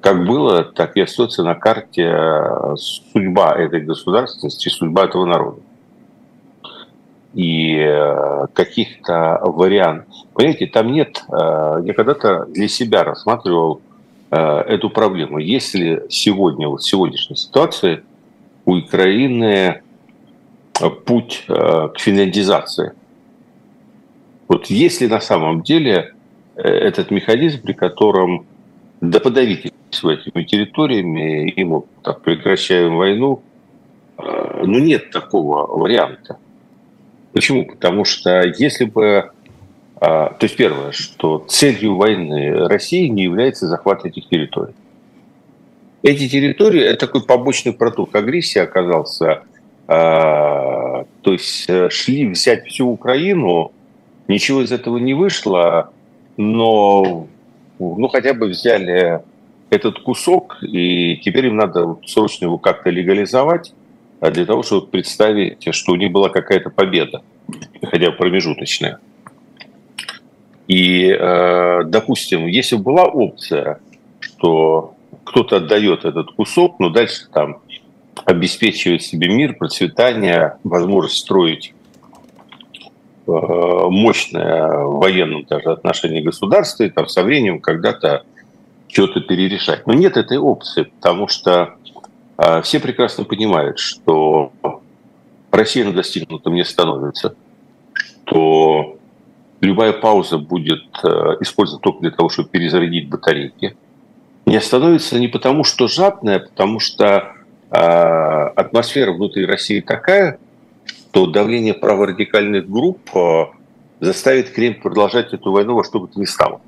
[0.00, 5.60] как было, так и остается на карте а, судьба этой государственности, судьба этого народа
[7.34, 10.08] и э, каких-то вариантов.
[10.32, 11.22] Понимаете, там нет...
[11.30, 13.82] Я когда-то для себя рассматривал
[14.30, 15.38] эту проблему.
[15.38, 18.02] Если сегодня, вот в сегодняшней ситуации
[18.64, 19.82] у Украины
[21.06, 22.92] путь к финляндизации,
[24.48, 26.14] вот если на самом деле
[26.54, 28.46] этот механизм, при котором
[29.00, 33.42] до подавительства этими территориями, и мы так, прекращаем войну,
[34.18, 36.38] ну нет такого варианта.
[37.32, 37.66] Почему?
[37.66, 39.30] Потому что если бы...
[40.00, 44.74] А, то есть первое, что целью войны России не является захват этих территорий.
[46.02, 49.42] Эти территории– это такой побочный продукт агрессии оказался.
[49.88, 53.72] А, то есть э, шли взять всю Украину,
[54.28, 55.90] ничего из этого не вышло,
[56.36, 57.26] но
[57.78, 59.20] ну, хотя бы взяли
[59.70, 63.72] этот кусок, и теперь им надо срочно его как-то легализовать.
[64.20, 67.22] а для того, чтобы представить, что у них была какая-то победа,
[67.82, 69.00] хотя бы промежуточная.
[70.68, 73.80] И, э, допустим, если бы была опция,
[74.20, 74.94] что
[75.24, 77.62] кто-то отдает этот кусок, но дальше там
[78.26, 81.74] обеспечивает себе мир, процветание, возможность строить
[83.26, 88.24] э, мощное в военном даже отношении государства и там со временем когда-то
[88.88, 89.86] что-то перерешать.
[89.86, 91.76] Но нет этой опции, потому что
[92.36, 94.52] э, все прекрасно понимают, что
[95.50, 97.34] Россия на достигнутом не становится,
[98.26, 98.97] что
[99.60, 101.08] любая пауза будет э,
[101.40, 103.76] использована только для того, чтобы перезарядить батарейки.
[104.46, 107.32] Не остановится не потому, что жадная, а потому что
[107.70, 110.38] э, атмосфера внутри России такая,
[110.84, 113.46] что давление праворадикальных групп э,
[114.00, 116.60] заставит Кремль продолжать эту войну во что бы то ни стало.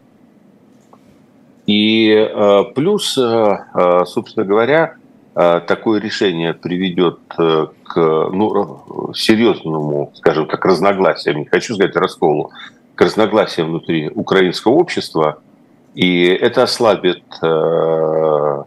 [1.66, 2.28] И
[2.74, 4.97] плюс, собственно говоря,
[5.34, 12.51] такое решение приведет к ну, серьезному, скажем так, разногласиям, не хочу сказать расколу,
[13.01, 15.40] к разногласиям внутри украинского общества,
[15.94, 18.62] и это ослабит э,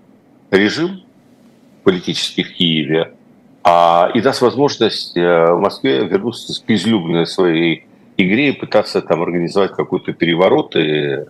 [0.49, 1.03] режим
[1.83, 3.13] политический в Киеве,
[3.63, 7.85] а, и даст возможность э, Москве вернуться к излюбленной своей
[8.17, 11.25] игре и пытаться там организовать какой-то переворот и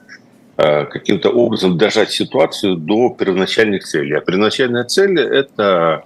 [0.55, 4.15] э, каким-то образом дожать ситуацию до первоначальных целей.
[4.15, 6.05] А первоначальная цель– это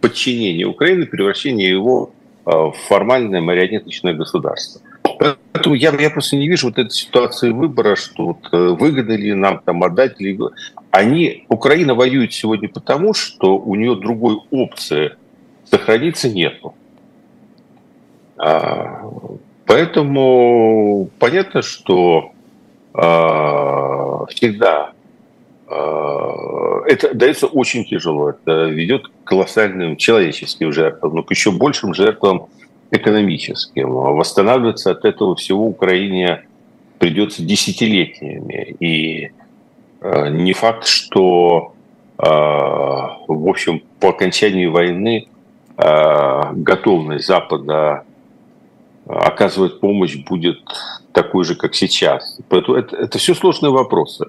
[0.00, 2.12] подчинение Украины, превращение его
[2.44, 4.80] в формальное марионеточное государство.
[5.18, 9.34] Поэтому я, я просто не вижу вот этой ситуации выбора, что вот э, выгодно ли
[9.34, 10.38] нам там отдать ли...
[10.90, 15.12] Они, Украина воюет сегодня потому, что у нее другой опции
[15.64, 16.74] сохраниться нету.
[18.38, 19.02] А,
[19.66, 22.32] поэтому понятно, что
[22.94, 24.92] а, всегда
[25.68, 28.30] а, это дается очень тяжело.
[28.30, 32.48] Это ведет к колоссальным человеческим жертвам, но к еще большим жертвам
[32.90, 33.90] экономическим.
[33.90, 36.46] Восстанавливаться от этого всего Украине
[36.98, 38.76] придется десятилетиями.
[38.80, 39.30] И
[40.00, 41.74] э, не факт, что,
[42.18, 45.28] э, в общем, по окончании войны
[45.76, 48.04] э, готовность Запада
[49.08, 50.60] оказывать помощь будет
[51.12, 52.38] такой же, как сейчас.
[52.48, 54.26] Поэтому это, это все сложные вопросы.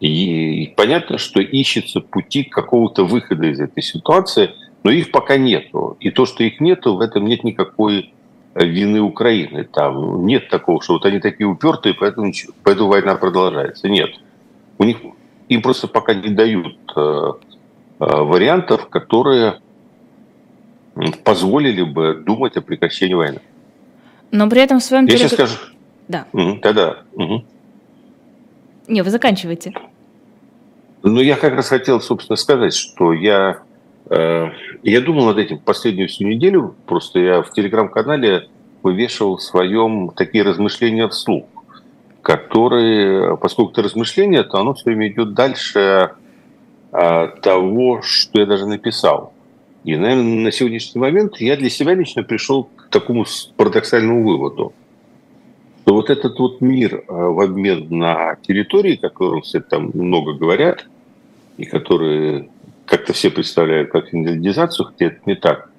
[0.00, 4.50] И понятно, что ищется пути какого-то выхода из этой ситуации–
[4.82, 5.96] но их пока нету.
[6.00, 8.12] И то, что их нету, в этом нет никакой
[8.54, 9.64] э, вины Украины.
[9.64, 13.88] Там нет такого, что вот они такие упертые, поэтому, поэтому война продолжается.
[13.88, 14.10] Нет.
[14.78, 14.98] У них,
[15.48, 17.32] им просто пока не дают э, э,
[17.98, 19.60] вариантов, которые
[21.24, 23.40] позволили бы думать о прекращении войны.
[24.30, 25.06] Но при этом в своем...
[25.06, 25.56] Я сейчас скажу.
[26.08, 26.26] Да.
[26.32, 27.02] Да-да.
[27.12, 27.44] Угу.
[28.88, 29.72] Не, вы заканчиваете.
[31.02, 33.62] Ну, я как раз хотел, собственно, сказать, что я
[34.08, 36.74] я думал над этим последнюю всю неделю.
[36.86, 38.48] Просто я в телеграм-канале
[38.82, 41.46] вывешивал в своем такие размышления вслух,
[42.22, 46.12] которые, поскольку это размышление, то оно все время идет дальше
[46.92, 49.32] э, того, что я даже написал.
[49.84, 53.24] И, наверное, на сегодняшний момент я для себя лично пришел к такому
[53.56, 54.72] парадоксальному выводу,
[55.90, 60.34] что вот этот вот мир э, в обмен на территории, о котором все там много
[60.34, 60.86] говорят,
[61.56, 62.48] и которые
[62.90, 65.70] как-то все представляют как инвалидизацию, хотя это не так.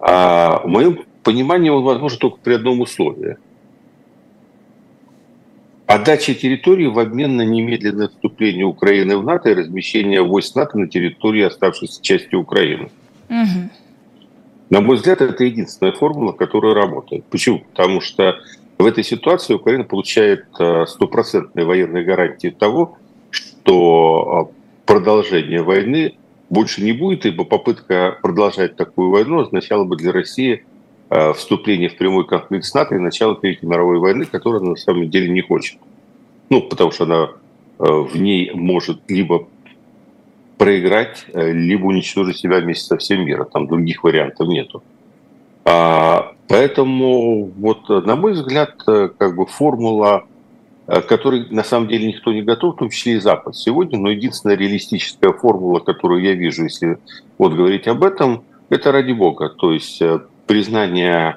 [0.00, 3.36] А в моем понимании он возможен только при одном условии.
[5.86, 10.88] Отдача территории в обмен на немедленное вступление Украины в НАТО и размещение войск НАТО на
[10.88, 12.90] территории оставшейся части Украины.
[13.28, 13.70] Угу.
[14.70, 17.24] На мой взгляд, это единственная формула, которая работает.
[17.24, 17.58] Почему?
[17.58, 18.38] Потому что
[18.78, 22.96] в этой ситуации Украина получает э, стопроцентные военные гарантии того,
[23.30, 26.14] что э, продолжение войны
[26.50, 30.64] больше не будет, ибо попытка продолжать такую войну означала бы для России
[31.08, 34.76] э, вступление в прямой конфликт с НАТО и начало Третьей мировой войны, которую она на
[34.76, 35.78] самом деле не хочет.
[36.50, 37.30] Ну, потому что она
[37.78, 39.46] э, в ней может либо
[40.58, 43.48] проиграть, э, либо уничтожить себя вместе со всем миром.
[43.50, 44.82] Там других вариантов нету.
[45.64, 50.24] А, поэтому, вот, на мой взгляд, как бы формула
[50.92, 54.10] Э, который на самом деле никто не готов, в том числе и Запад сегодня, но
[54.10, 56.98] единственная реалистическая формула, которую я вижу, если
[57.38, 60.18] вот говорить об этом, это ради бога, то есть э,
[60.48, 61.36] признание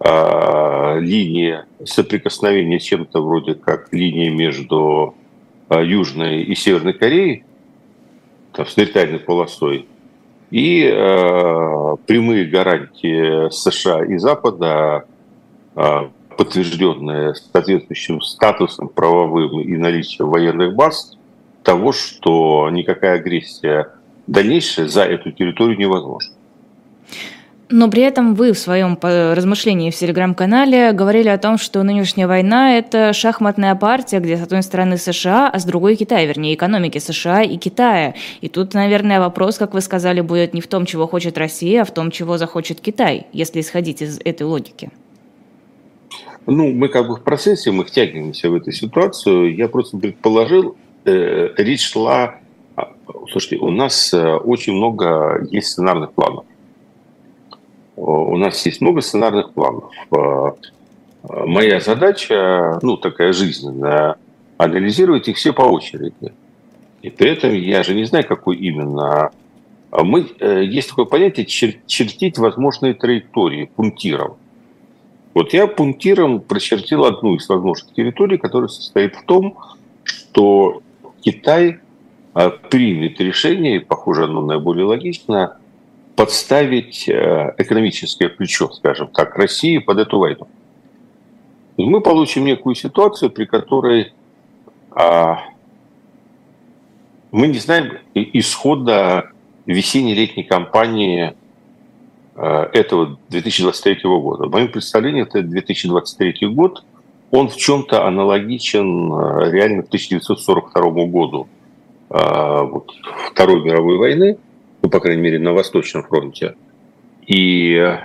[0.00, 5.14] э, линии соприкосновения с чем-то вроде как линии между
[5.70, 7.44] э, Южной и Северной Кореей,
[8.52, 9.88] там, с нейтральной полосой,
[10.50, 15.06] и э, прямые гарантии США и Запада
[15.76, 21.16] э, подтвержденное соответствующим статусом правовым и наличием военных баз
[21.62, 23.88] того, что никакая агрессия
[24.26, 26.34] дальнейшая за эту территорию невозможна.
[27.68, 32.78] Но при этом вы в своем размышлении в телеграм-канале говорили о том, что нынешняя война–
[32.78, 37.42] это шахматная партия, где с одной стороны США, а с другой Китай, вернее, экономики США
[37.42, 38.14] и Китая.
[38.40, 41.84] И тут, наверное, вопрос, как вы сказали, будет не в том, чего хочет Россия, а
[41.84, 44.90] в том, чего захочет Китай, если исходить из этой логики.
[46.46, 49.54] Ну, мы как бы в процессе, мы втягиваемся в эту ситуацию.
[49.54, 52.36] Я просто предположил, э, речь шла...
[53.30, 56.44] Слушайте, у нас э, очень много есть сценарных планов
[57.96, 59.92] у нас есть много сценарных планов.
[60.12, 60.52] Э,
[61.46, 64.16] моя задача, ну, такая жизненная,
[64.58, 66.32] анализировать их все по очереди.
[67.02, 69.30] И при этом я же не знаю, какой именно.
[69.92, 74.36] Мы, э, есть такое понятие чертить возможные траектории пунктиром.
[75.36, 79.58] Вот я пунктиром прочертил одну из возможных территорий, которая состоит в том,
[80.02, 80.80] что
[81.20, 81.80] Китай
[82.34, 85.58] э, примет решение, похоже, оно наиболее логично,
[86.16, 90.48] подставить э, экономическое плечо, скажем так, России под эту войну.
[91.76, 94.14] мы получим некую ситуацию, при которой
[94.90, 95.40] а,
[97.30, 99.32] мы не знаем исхода
[99.66, 101.45] весенне-летней кампании а,
[102.36, 104.46] этого 2023 года.
[104.46, 106.84] В моем представлении это 2023 год,
[107.30, 111.48] он в чем-то аналогичен а, реально 1942 году
[112.08, 112.92] а, вот,
[113.30, 114.38] Второй мировой войны,
[114.82, 116.54] ну, по крайней мере, на Восточном фронте.
[117.26, 117.98] И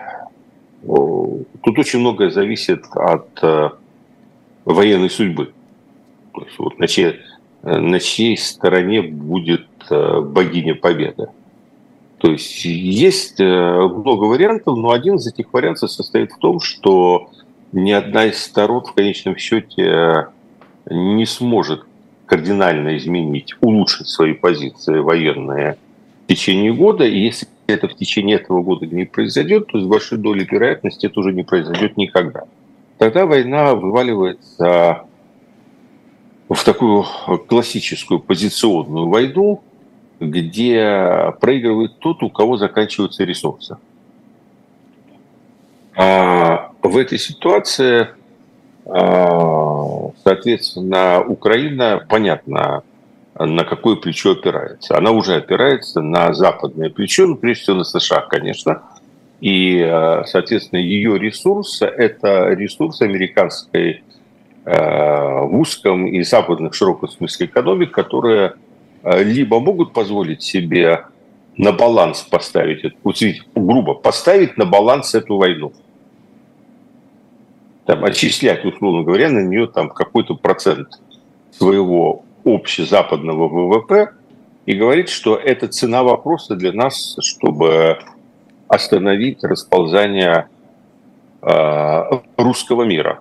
[0.81, 3.69] тут очень многое зависит от э,
[4.65, 5.53] военной судьбы.
[6.33, 7.19] То есть вот на, чьей,
[7.61, 11.27] на чьей стороне будет э, богиня победы.
[12.21, 17.29] То есть есть э, много вариантов, но один из этих вариантов состоит в том, что
[17.71, 20.27] ни одна из сторон в конечном счете
[20.89, 21.83] не сможет
[22.25, 25.77] кардинально изменить, улучшить свои позиции военные–
[26.31, 30.47] течение года, и если это в течение этого года не произойдет, то с большой долей
[30.49, 32.43] вероятности это уже не произойдет никогда.
[32.97, 35.03] Тогда война вываливается
[36.47, 37.05] в такую
[37.47, 39.61] классическую позиционную войну,
[40.21, 43.77] где проигрывает тот, у кого заканчиваются ресурсы.
[45.95, 48.07] А в этой ситуации,
[48.85, 52.83] а, соответственно, Украина, понятно,
[53.37, 54.97] на какое плечо опирается.
[54.97, 58.83] Она уже опирается на западное плечо, ну, прежде всего на США, конечно.
[59.39, 64.03] И, э, соответственно, ее ресурс– это ресурс американской
[64.65, 68.70] э, в узком и западных широком смысле экономик, которые э,
[69.03, 71.05] либо могут позволить себе
[71.57, 73.17] на баланс поставить, вот,
[73.55, 75.73] грубо, поставить на баланс эту войну.
[77.85, 80.99] Там, отчислять, условно говоря, на нее там какой-то процент
[81.51, 84.11] своего общезападного ВВП
[84.65, 87.99] и говорит, что это цена вопроса для нас, чтобы
[88.67, 90.47] остановить расползание
[91.41, 92.01] э,
[92.37, 93.19] русского мира.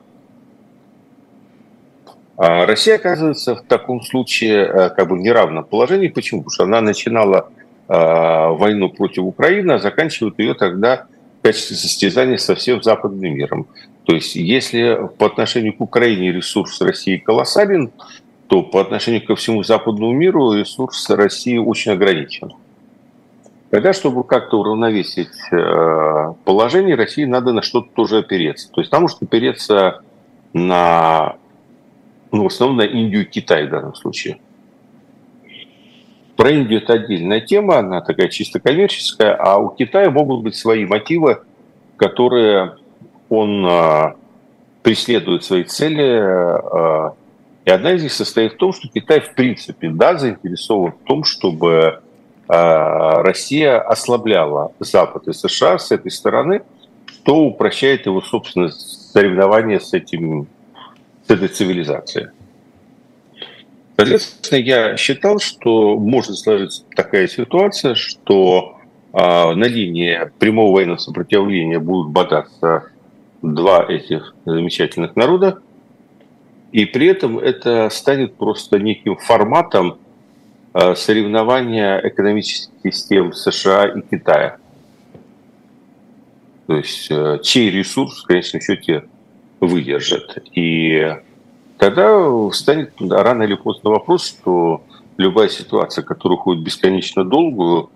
[2.43, 6.09] А Россия оказывается в таком случае э, как бы в неравном положении.
[6.09, 6.41] Почему?
[6.41, 7.51] Потому что она начинала
[7.87, 11.05] э, войну против Украины, а заканчивает ее тогда
[11.39, 13.67] в качестве состязания со всем западным миром.
[14.07, 17.91] То есть если по отношению к Украине ресурс России колоссален,
[18.47, 22.53] то по отношению ко всему западному миру ресурс России очень ограничен.
[23.69, 28.71] Тогда, чтобы как-то уравновесить э, положение, России надо на что-то тоже опереться.
[28.73, 30.01] То есть там может опереться
[30.55, 31.37] на,
[32.33, 34.39] ну, в основном на Индию и Китай в данном случае.
[36.37, 40.87] Про Индию это отдельная тема, она такая чисто коммерческая, а у Китая могут быть свои
[40.87, 41.43] мотивы,
[41.97, 42.77] которые
[43.29, 44.15] он э,
[44.83, 47.11] преследует свои цели, э,
[47.65, 51.25] и одна из них состоит в том, что Китай в принципе да, заинтересован в том,
[51.25, 52.01] чтобы
[52.49, 56.63] а, Россия ослабляла Запад и США с этой стороны,
[57.07, 60.49] что упрощает его, собственно, соревнование с, этим,
[61.31, 62.29] этой цивилизацией.
[63.97, 68.79] Соответственно, я считал, что может сложиться такая ситуация, что
[69.13, 72.85] э, на линии прямого военного сопротивления будут бодаться
[73.43, 75.61] два этих замечательных народа,
[76.73, 79.99] и при этом это станет просто неким форматом
[80.73, 84.57] э, соревнования экономических систем США и Китая.
[86.67, 89.05] То есть э, чей ресурс в конечном счете
[89.61, 90.39] выдержит.
[90.55, 91.17] И
[91.79, 94.83] тогда станет рано или поздно вопрос, что
[95.17, 97.91] любая ситуация, которая уходит бесконечно долгую,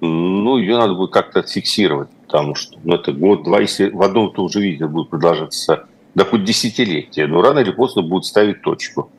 [0.00, 4.34] ну, ее надо будет как-то отфиксировать, потому что ну, это год-два, если в одном и
[4.34, 9.10] том же виде будет продолжаться да хоть десятилетия, но рано или поздно будут ставить точку.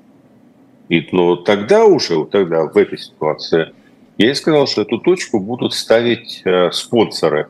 [0.90, 3.74] И, но тогда уже, вот тогда, в этой ситуации,
[4.18, 7.48] я и сказал, что эту точку будут ставить э, спонсоры.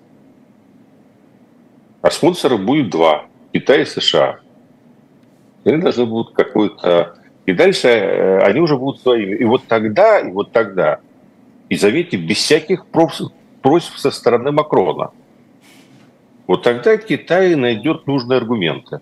[2.01, 4.39] А спонсоров будет два– Китай и США.
[5.65, 7.15] Они должны будут какой-то...
[7.45, 9.35] И дальше э, они уже будут своими.
[9.35, 10.99] И вот тогда, и вот тогда,
[11.67, 13.31] и заметьте, без всяких просьб,
[13.97, 15.11] со стороны Макрона,
[16.47, 19.01] вот тогда Китай найдет нужные аргументы.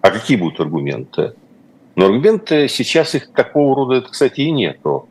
[0.00, 1.34] А какие будут аргументы?
[1.94, 5.08] Но аргументы сейчас их такого рода, кстати, и нету.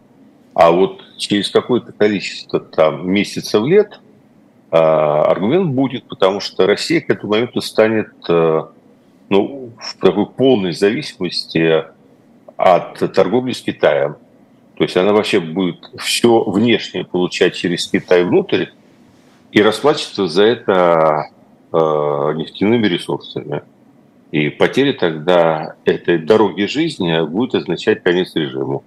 [0.53, 3.99] А вот через какое-то количество там месяцев лет
[4.75, 8.63] аргумент будет, потому что Россия к этому моменту станет э,
[9.29, 11.85] ну, в такой полной зависимости
[12.57, 14.15] от торговли с Китаем.
[14.75, 18.67] То есть она вообще будет все внешнее получать через Китай внутрь
[19.51, 21.29] и расплачиваться за это
[21.71, 21.77] э,
[22.35, 23.63] нефтяными ресурсами.
[24.31, 28.83] И потеря тогда этой дороги жизни будет означать конец режиму.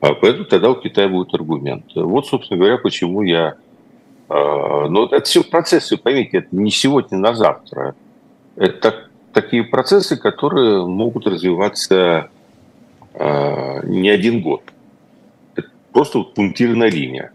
[0.00, 1.84] А поэтому тогда у Китая будет аргумент.
[1.94, 3.54] Вот, собственно говоря, почему я...
[4.28, 7.94] Э, ну, это все процессы, поймите, это не сегодня, на завтра.
[8.56, 12.28] Это такие процессы, которые могут развиваться
[13.14, 14.62] э, не один год.
[15.54, 17.32] Это просто пунктирная линия.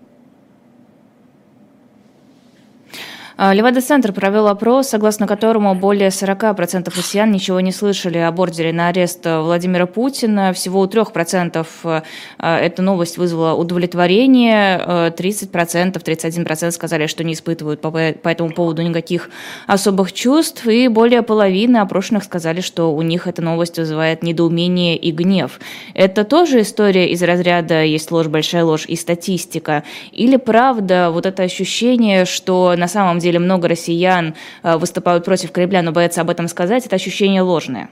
[2.91, 8.88] А, Левада-центр провел опрос, согласно которому более 40% россиян ничего не слышали о бордере на
[8.88, 10.53] арест Владимира Путина.
[10.53, 12.01] Всего у 3% э,
[12.39, 14.79] эта новость вызвала удовлетворение.
[14.79, 19.29] 30%, 31% сказали, что не испытывают по этому поводу никаких
[19.67, 20.65] особых чувств.
[20.65, 25.59] И более половины опрошенных сказали, что у них эта новость вызывает недоумение и гнев.
[25.93, 29.83] Это тоже история из разряда «есть ложь, большая ложь» и статистика?
[30.11, 35.51] Или правда вот это ощущение, что на самом деле деле много россиян э, выступают против
[35.51, 37.89] Кремля, но боятся об этом сказать, это ощущение ложное?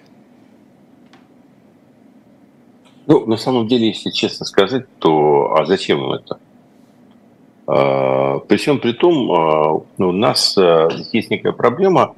[3.08, 6.40] Ну, на самом деле, если честно сказать, то а зачем им это?
[7.68, 12.16] А, при всем при том, а, ну, у нас а, есть некая проблема,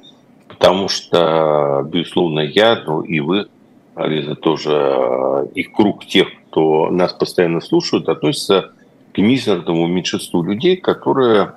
[0.48, 3.48] потому что, безусловно, я, ну и вы,
[3.96, 8.70] Лиза, тоже, и круг тех, кто нас постоянно слушают, относится
[9.12, 11.54] к мизерному меньшинству людей, которые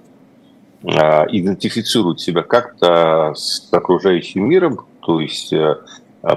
[0.84, 5.76] а, идентифицируют себя как-то с окружающим миром, то есть э,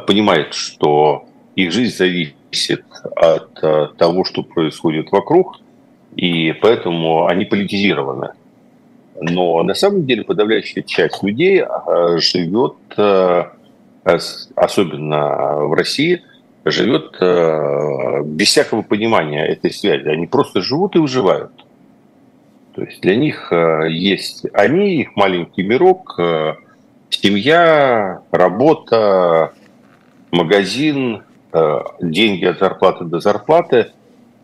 [0.07, 1.25] понимают, что
[1.57, 2.85] их жизнь зависит
[3.17, 5.61] от э, того, что происходит вокруг,
[6.15, 8.33] и поэтому они политизированы.
[9.21, 12.75] Но на самом деле подавляющая часть людей э, живет,
[14.55, 16.23] особенно в России,
[16.67, 20.07] живет без всякого понимания этой связи.
[20.09, 21.64] Они просто живут и выживают.
[22.75, 26.55] То есть для них э, есть они, их маленький мирок, э,
[27.09, 29.53] семья, работа,
[30.33, 31.23] магазин,
[31.53, 33.93] э, деньги от зарплаты до зарплаты.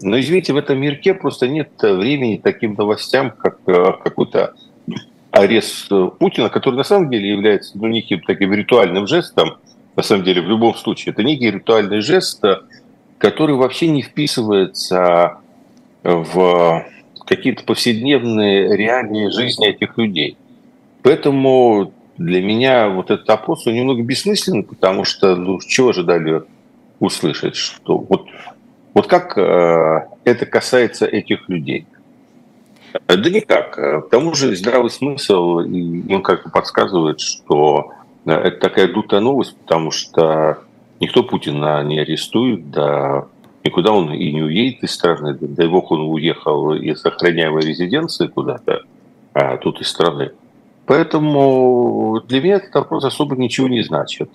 [0.01, 4.55] Но, извините, в этом мирке просто нет времени таким новостям, как какой-то
[5.31, 9.59] арест Путина, который на самом деле является ну, неким таким ритуальным жестом,
[9.97, 12.43] на самом деле в любом случае, это некий ритуальный жест,
[13.19, 15.37] который вообще не вписывается
[16.03, 16.87] в
[17.31, 20.37] какие-то повседневные реалии жизни этих людей.
[21.03, 26.43] Поэтому для меня вот этот опрос он немного бессмысленный, потому что ну, чего ожидали
[26.99, 28.27] услышать, что вот,
[28.95, 31.87] вот как э, это касается этих людей?
[33.07, 33.77] Да никак.
[33.77, 37.93] К тому же здравый смысл, он как-то подсказывает, что
[38.27, 40.59] э, это такая дутая новость, потому что
[40.99, 43.29] никто Путина не арестует, да
[43.63, 45.37] Никуда он и не уедет из страны.
[45.39, 48.83] Дай бог, он уехал из охраняемой резиденции куда-то,
[49.35, 50.33] а тут из страны.
[50.87, 54.31] Поэтому для меня этот вопрос особо ничего не значит.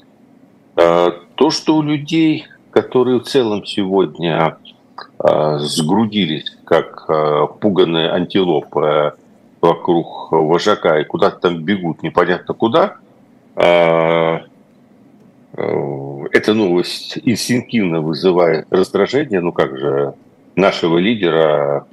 [0.76, 4.58] А, то, что у людей, которые в целом сегодня
[5.18, 9.14] а, сгрудились, как а, пуганые антилопы
[9.60, 12.98] вокруг вожака и куда-то там бегут непонятно куда,
[15.58, 19.42] эта новость инстинктивно вызывает раздражение.
[19.42, 20.14] Ну как же,
[20.56, 21.88] нашего лидера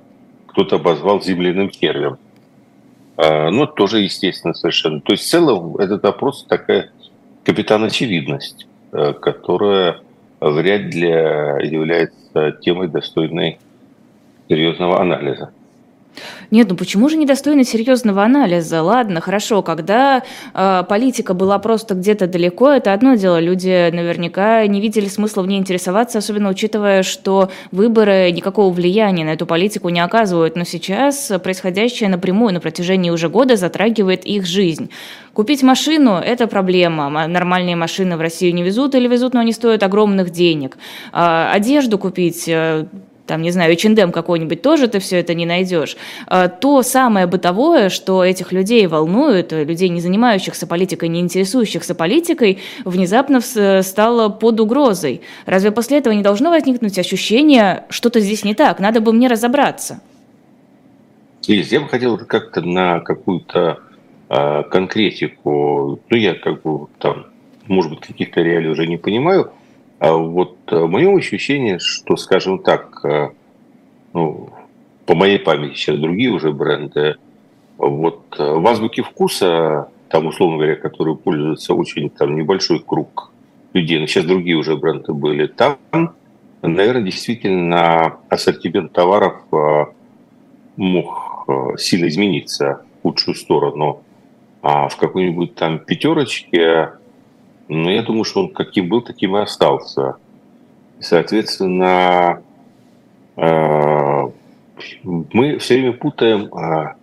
[0.47, 2.19] кто-то обозвал земляным червем.
[3.17, 5.01] А, ну, тоже естественно совершенно.
[5.01, 6.91] То есть в целом этот вопрос такая
[7.45, 10.01] капитан очевидность, э, которая
[10.41, 13.59] вряд ли является темой достойной
[14.49, 15.53] серьезного анализа.
[16.51, 18.83] Нет, ну почему же недостойно серьезного анализа?
[18.83, 20.23] Ладно, хорошо, когда
[20.55, 23.41] э, политика была просто где-то далеко, это одно дело.
[23.41, 29.31] Люди наверняка не видели смысла в ней интересоваться, особенно учитывая, что выборы никакого влияния на
[29.31, 30.57] эту политику не оказывают.
[30.57, 34.91] Но сейчас происходящее напрямую на протяжении уже года затрагивает их жизнь.
[35.33, 37.27] Купить машину– это проблема.
[37.27, 40.77] Нормальные машины в Россию не везут или везут, но они стоят огромных денег.
[41.13, 42.87] Э, одежду купить э,
[43.33, 45.97] там, не знаю, H&M какой-нибудь, тоже ты все это не найдешь.
[46.27, 52.59] А, то самое бытовое, что этих людей волнует, людей, не занимающихся политикой, не интересующихся политикой,
[52.85, 55.23] внезапно стало под угрозой.
[55.47, 60.03] Разве после этого не должно возникнуть ощущение, что-то здесь не так, надо бы мне разобраться?
[61.49, 63.79] Лиз, я бы хотел как-то на какую-то
[64.29, 67.29] э, конкретику, ну, я как бы там,
[67.67, 69.62] может быть, каких-то реалий уже не понимаю, а
[70.11, 73.31] вот э, мое ощущение, что, скажем так, э,
[74.13, 74.51] ну,
[75.07, 77.19] по моей памяти сейчас другие уже бренды,
[77.79, 83.31] вот э, в азбуке вкуса, там, условно говоря, которые пользуются очень там небольшой круг
[83.75, 85.79] людей, но сейчас другие уже бренды были, там,
[86.63, 89.43] наверное, действительно ассортимент товаров
[90.77, 91.47] мог
[91.79, 94.03] сильно измениться в худшую сторону.
[94.63, 96.93] А в какой-нибудь там пятерочке,
[97.75, 100.17] ну, я думаю, что он каким был, таким и остался.
[101.01, 102.43] Соответственно,
[103.37, 104.31] э,
[105.03, 106.95] мы все время путаем э,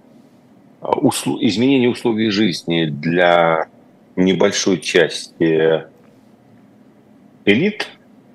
[1.42, 3.68] изменение условий жизни для
[4.16, 5.86] небольшой части
[7.46, 7.88] элит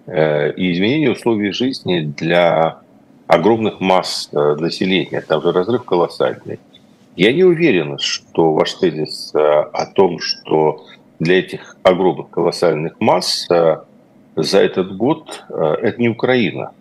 [0.06, 2.84] и изменение условий жизни для
[3.26, 6.58] огромных масс э, населения, там же разрыв колоссальный.
[7.16, 10.84] Я не уверен, что ваш тезис э, о том, что
[11.24, 13.78] для этих огромных колоссальных масс э,
[14.36, 16.72] за этот год это не Украина.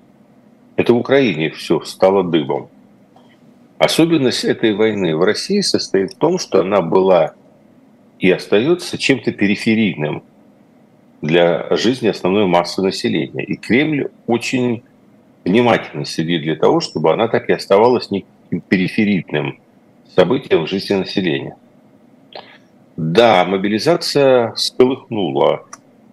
[0.76, 2.68] Это в Украине все стало дыбом.
[3.78, 7.34] Особенность этой войны в России состоит в том, что она была
[8.20, 10.24] и остается чем-то периферийным
[11.22, 13.44] для жизни основной массы населения.
[13.44, 14.84] И Кремль очень
[15.46, 19.60] внимательно следит для того, чтобы она так и оставалась неким периферийным
[20.16, 21.56] событием в жизни населения.
[22.96, 25.66] Да, мобилизация сколыхнула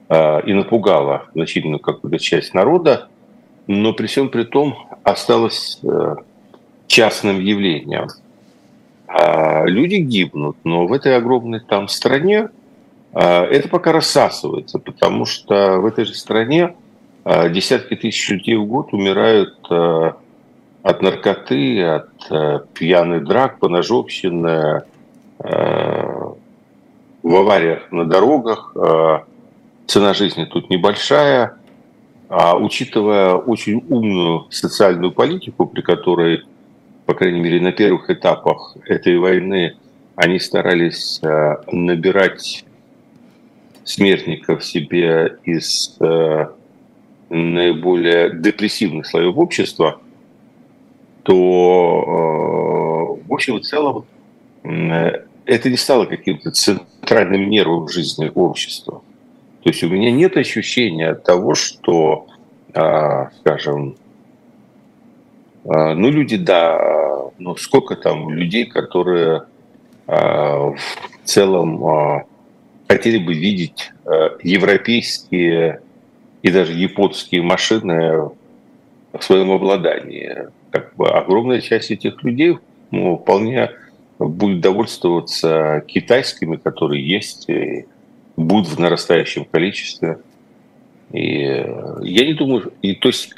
[0.09, 3.09] э, и напугала значительную какую-то часть народа,
[3.67, 6.17] но при всем при том осталась э,
[6.87, 8.09] частным явлением.
[9.07, 12.49] А люди гибнут, но в этой огромной там стране
[13.13, 16.75] э, это пока рассасывается, потому что в этой же стране
[17.25, 20.13] а десятки тысяч людей в год умирают э,
[20.83, 24.83] от наркоты, от э, пьяных драк, поножовщины,
[25.39, 26.20] э,
[27.23, 28.75] в авариях на дорогах.
[29.87, 31.57] Цена жизни тут небольшая,
[32.29, 36.45] а учитывая очень умную социальную политику, при которой,
[37.07, 39.77] по крайней мере, на первых этапах этой войны
[40.15, 41.21] они старались
[41.73, 42.65] набирать
[43.85, 45.99] смертников себе из
[47.31, 50.01] наиболее депрессивных слоев общества,
[51.23, 54.05] то, э, в общем и целом,
[55.47, 59.03] это не стало каким-то центральным нервом жизни общества.
[59.63, 62.27] То есть у меня нет ощущения того, что,
[62.73, 63.97] э, скажем,
[65.65, 69.43] э, ну люди, да, но сколько там людей, которые
[70.07, 70.77] в
[71.23, 72.25] целом
[72.89, 73.93] хотели бы видеть
[74.43, 75.81] европейские
[76.43, 78.31] и даже японские машины
[79.13, 80.49] в своем обладании.
[80.71, 82.59] Как бы огромная часть этих людей
[82.91, 83.71] ну, вполне
[84.29, 87.87] будет довольствоваться китайскими, которые есть, и
[88.37, 90.19] будут в нарастающем количестве.
[91.13, 93.35] И я не думаю, и то есть,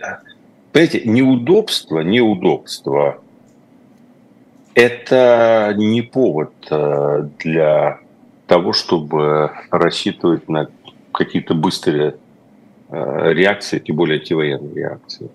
[0.73, 3.23] понимаете, неудобство, неудобство–
[4.75, 8.01] это не повод э, для
[8.47, 10.69] того, чтобы рассчитывать на
[11.13, 12.17] какие-то быстрые
[12.95, 15.31] Э, реакции, тем более антивоенные реакции.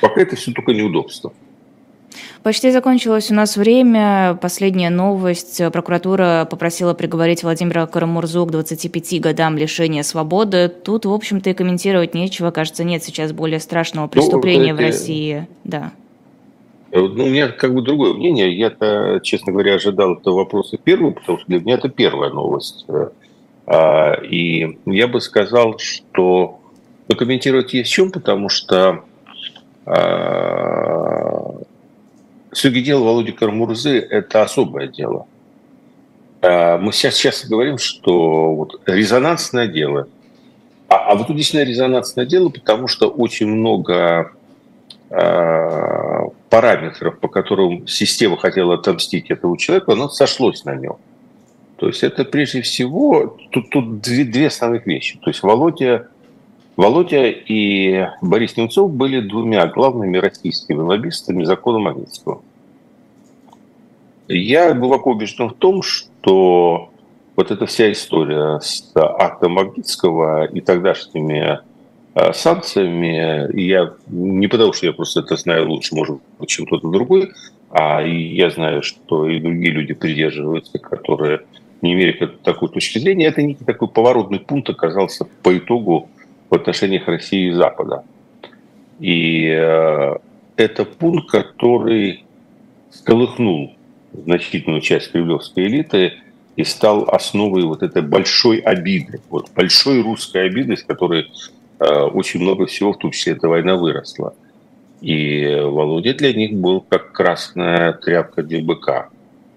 [0.00, 1.32] Пока это все только неудобство.
[2.42, 4.38] Почти закончилось у нас время.
[4.40, 5.60] Последняя новость.
[5.72, 10.68] Прокуратура попросила приговорить Владимира Карамурзу к 25 годам лишения свободы.
[10.68, 12.50] Тут, в общем-то, и комментировать нечего.
[12.50, 14.82] Кажется, нет сейчас более страшного ну, преступления ну, это...
[14.82, 15.48] в России.
[15.64, 15.92] Да.
[16.92, 18.56] Э, ну, у меня как бы другое мнение.
[18.56, 23.08] Я-то, честно говоря, ожидал этого вопроса первым, потому что для меня это первая новость э,
[23.66, 26.58] а, и я бы сказал, что
[27.18, 29.04] комментировать есть в чем, потому что
[32.80, 35.26] дело Володи Кармурзы– это особое дело.
[36.42, 40.08] А, мы сейчас часто говорим, что вот резонансное дело.
[40.88, 44.32] А, а вот тут резонансное дело, потому что очень много
[46.50, 50.98] параметров, по которым система хотела отомстить этому человеку, оно сошлось на нем.
[51.80, 55.18] То есть это прежде всего, тут, тут две, две основных вещи.
[55.18, 56.08] То есть Володя,
[56.80, 62.40] Володя и Борис Немцов были двумя главными российскими лоббистами закона Магнитского.
[64.28, 66.88] Я глубоко убежден в том, что
[67.36, 71.60] вот эта вся история с актом Магнитского и тогдашними
[72.14, 73.54] а, санкциями.
[73.60, 77.32] Я не потому, что я просто это знаю лучше, может быть, чем кто-то другой,
[77.68, 81.42] а я знаю, что и другие люди придерживаются, которые
[81.82, 83.26] не имеют такой точки зрения.
[83.26, 86.08] Это некий такой поворотный пункт оказался по итогу
[86.50, 88.04] в отношениях России и Запада.
[88.98, 90.16] И э,
[90.56, 92.24] это пункт, который
[92.90, 93.74] сколыхнул
[94.12, 96.14] значительную часть кремлевской элиты
[96.56, 101.30] и стал основой вот этой большой обиды, вот большой русской обиды, с которой
[101.78, 104.34] э, очень много всего, в том числе эта война, выросла.
[105.00, 109.08] И Володя для них был как красная тряпка для быка.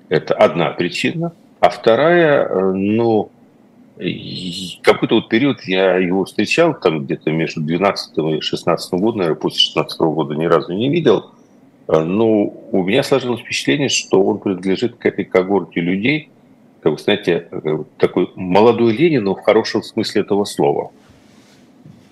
[0.08, 1.34] Это одна причина.
[1.60, 3.30] А вторая, э, ну,
[4.82, 9.60] какой-то вот период я его встречал, там где-то между 12 и 16 годом, наверное, после
[9.60, 11.32] 16 года ни разу не видел.
[11.88, 16.30] Э, но ну, у меня сложилось впечатление, что он принадлежит к этой когорте людей,
[16.82, 20.92] как вы знаете, э, такой молодой Ленин, но в хорошем смысле этого слова.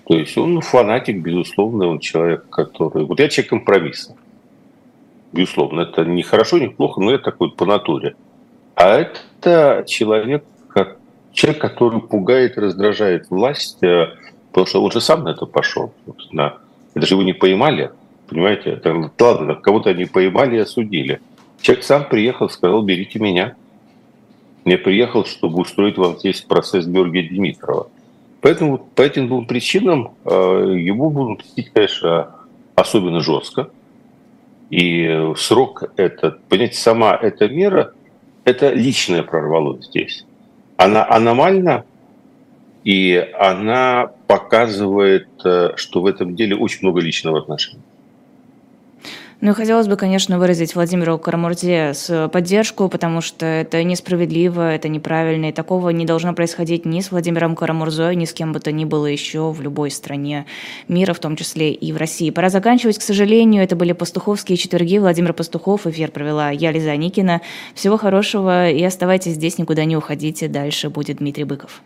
[0.06, 3.04] То есть он фанатик, безусловно, он человек, который...
[3.04, 4.16] Вот я человек компромисса.
[5.32, 8.14] Безусловно, это не хорошо, не плохо, но я такой по натуре.
[8.74, 10.44] А это человек,
[11.32, 14.08] человек, который пугает, раздражает власть, э,
[14.50, 15.92] потому что он же сам на это пошел.
[16.06, 16.58] Собственно.
[16.94, 17.90] Это же его не поймали,
[18.28, 18.70] понимаете?
[18.70, 21.20] Это, ладно, кого-то они поймали и осудили.
[21.60, 23.54] Человек сам приехал, сказал, берите меня.
[24.64, 27.88] Я приехал, чтобы устроить вам здесь процесс Георгия Димитрова.
[28.40, 30.30] Поэтому по этим двум причинам э,
[30.76, 32.30] его будут мстить, конечно,
[32.74, 33.70] особенно жестко.
[34.70, 37.92] И срок этот, понимаете, сама эта мера,
[38.44, 40.24] это личное прорвало здесь
[40.84, 41.84] она аномальна,
[42.84, 47.82] и она показывает, э, что в этом деле очень много личного отношения.
[49.42, 54.86] Ну и хотелось бы, конечно, выразить Владимиру Карамурзе с поддержку, потому что это несправедливо, это
[54.88, 58.70] неправильно, и такого не должно происходить ни с Владимиром Карамурзой, ни с кем бы то
[58.70, 60.46] ни было еще в любой стране
[60.86, 62.30] мира, в том числе и в России.
[62.30, 63.64] Пора заканчивать, к сожалению.
[63.64, 64.98] Это были «Пастуховские четверги».
[64.98, 65.88] Владимир Пастухов.
[65.88, 67.40] Эфир провела я, Лиза Никина.
[67.74, 70.46] Всего хорошего и оставайтесь здесь, никуда не уходите.
[70.46, 71.82] Дальше будет Дмитрий Быков.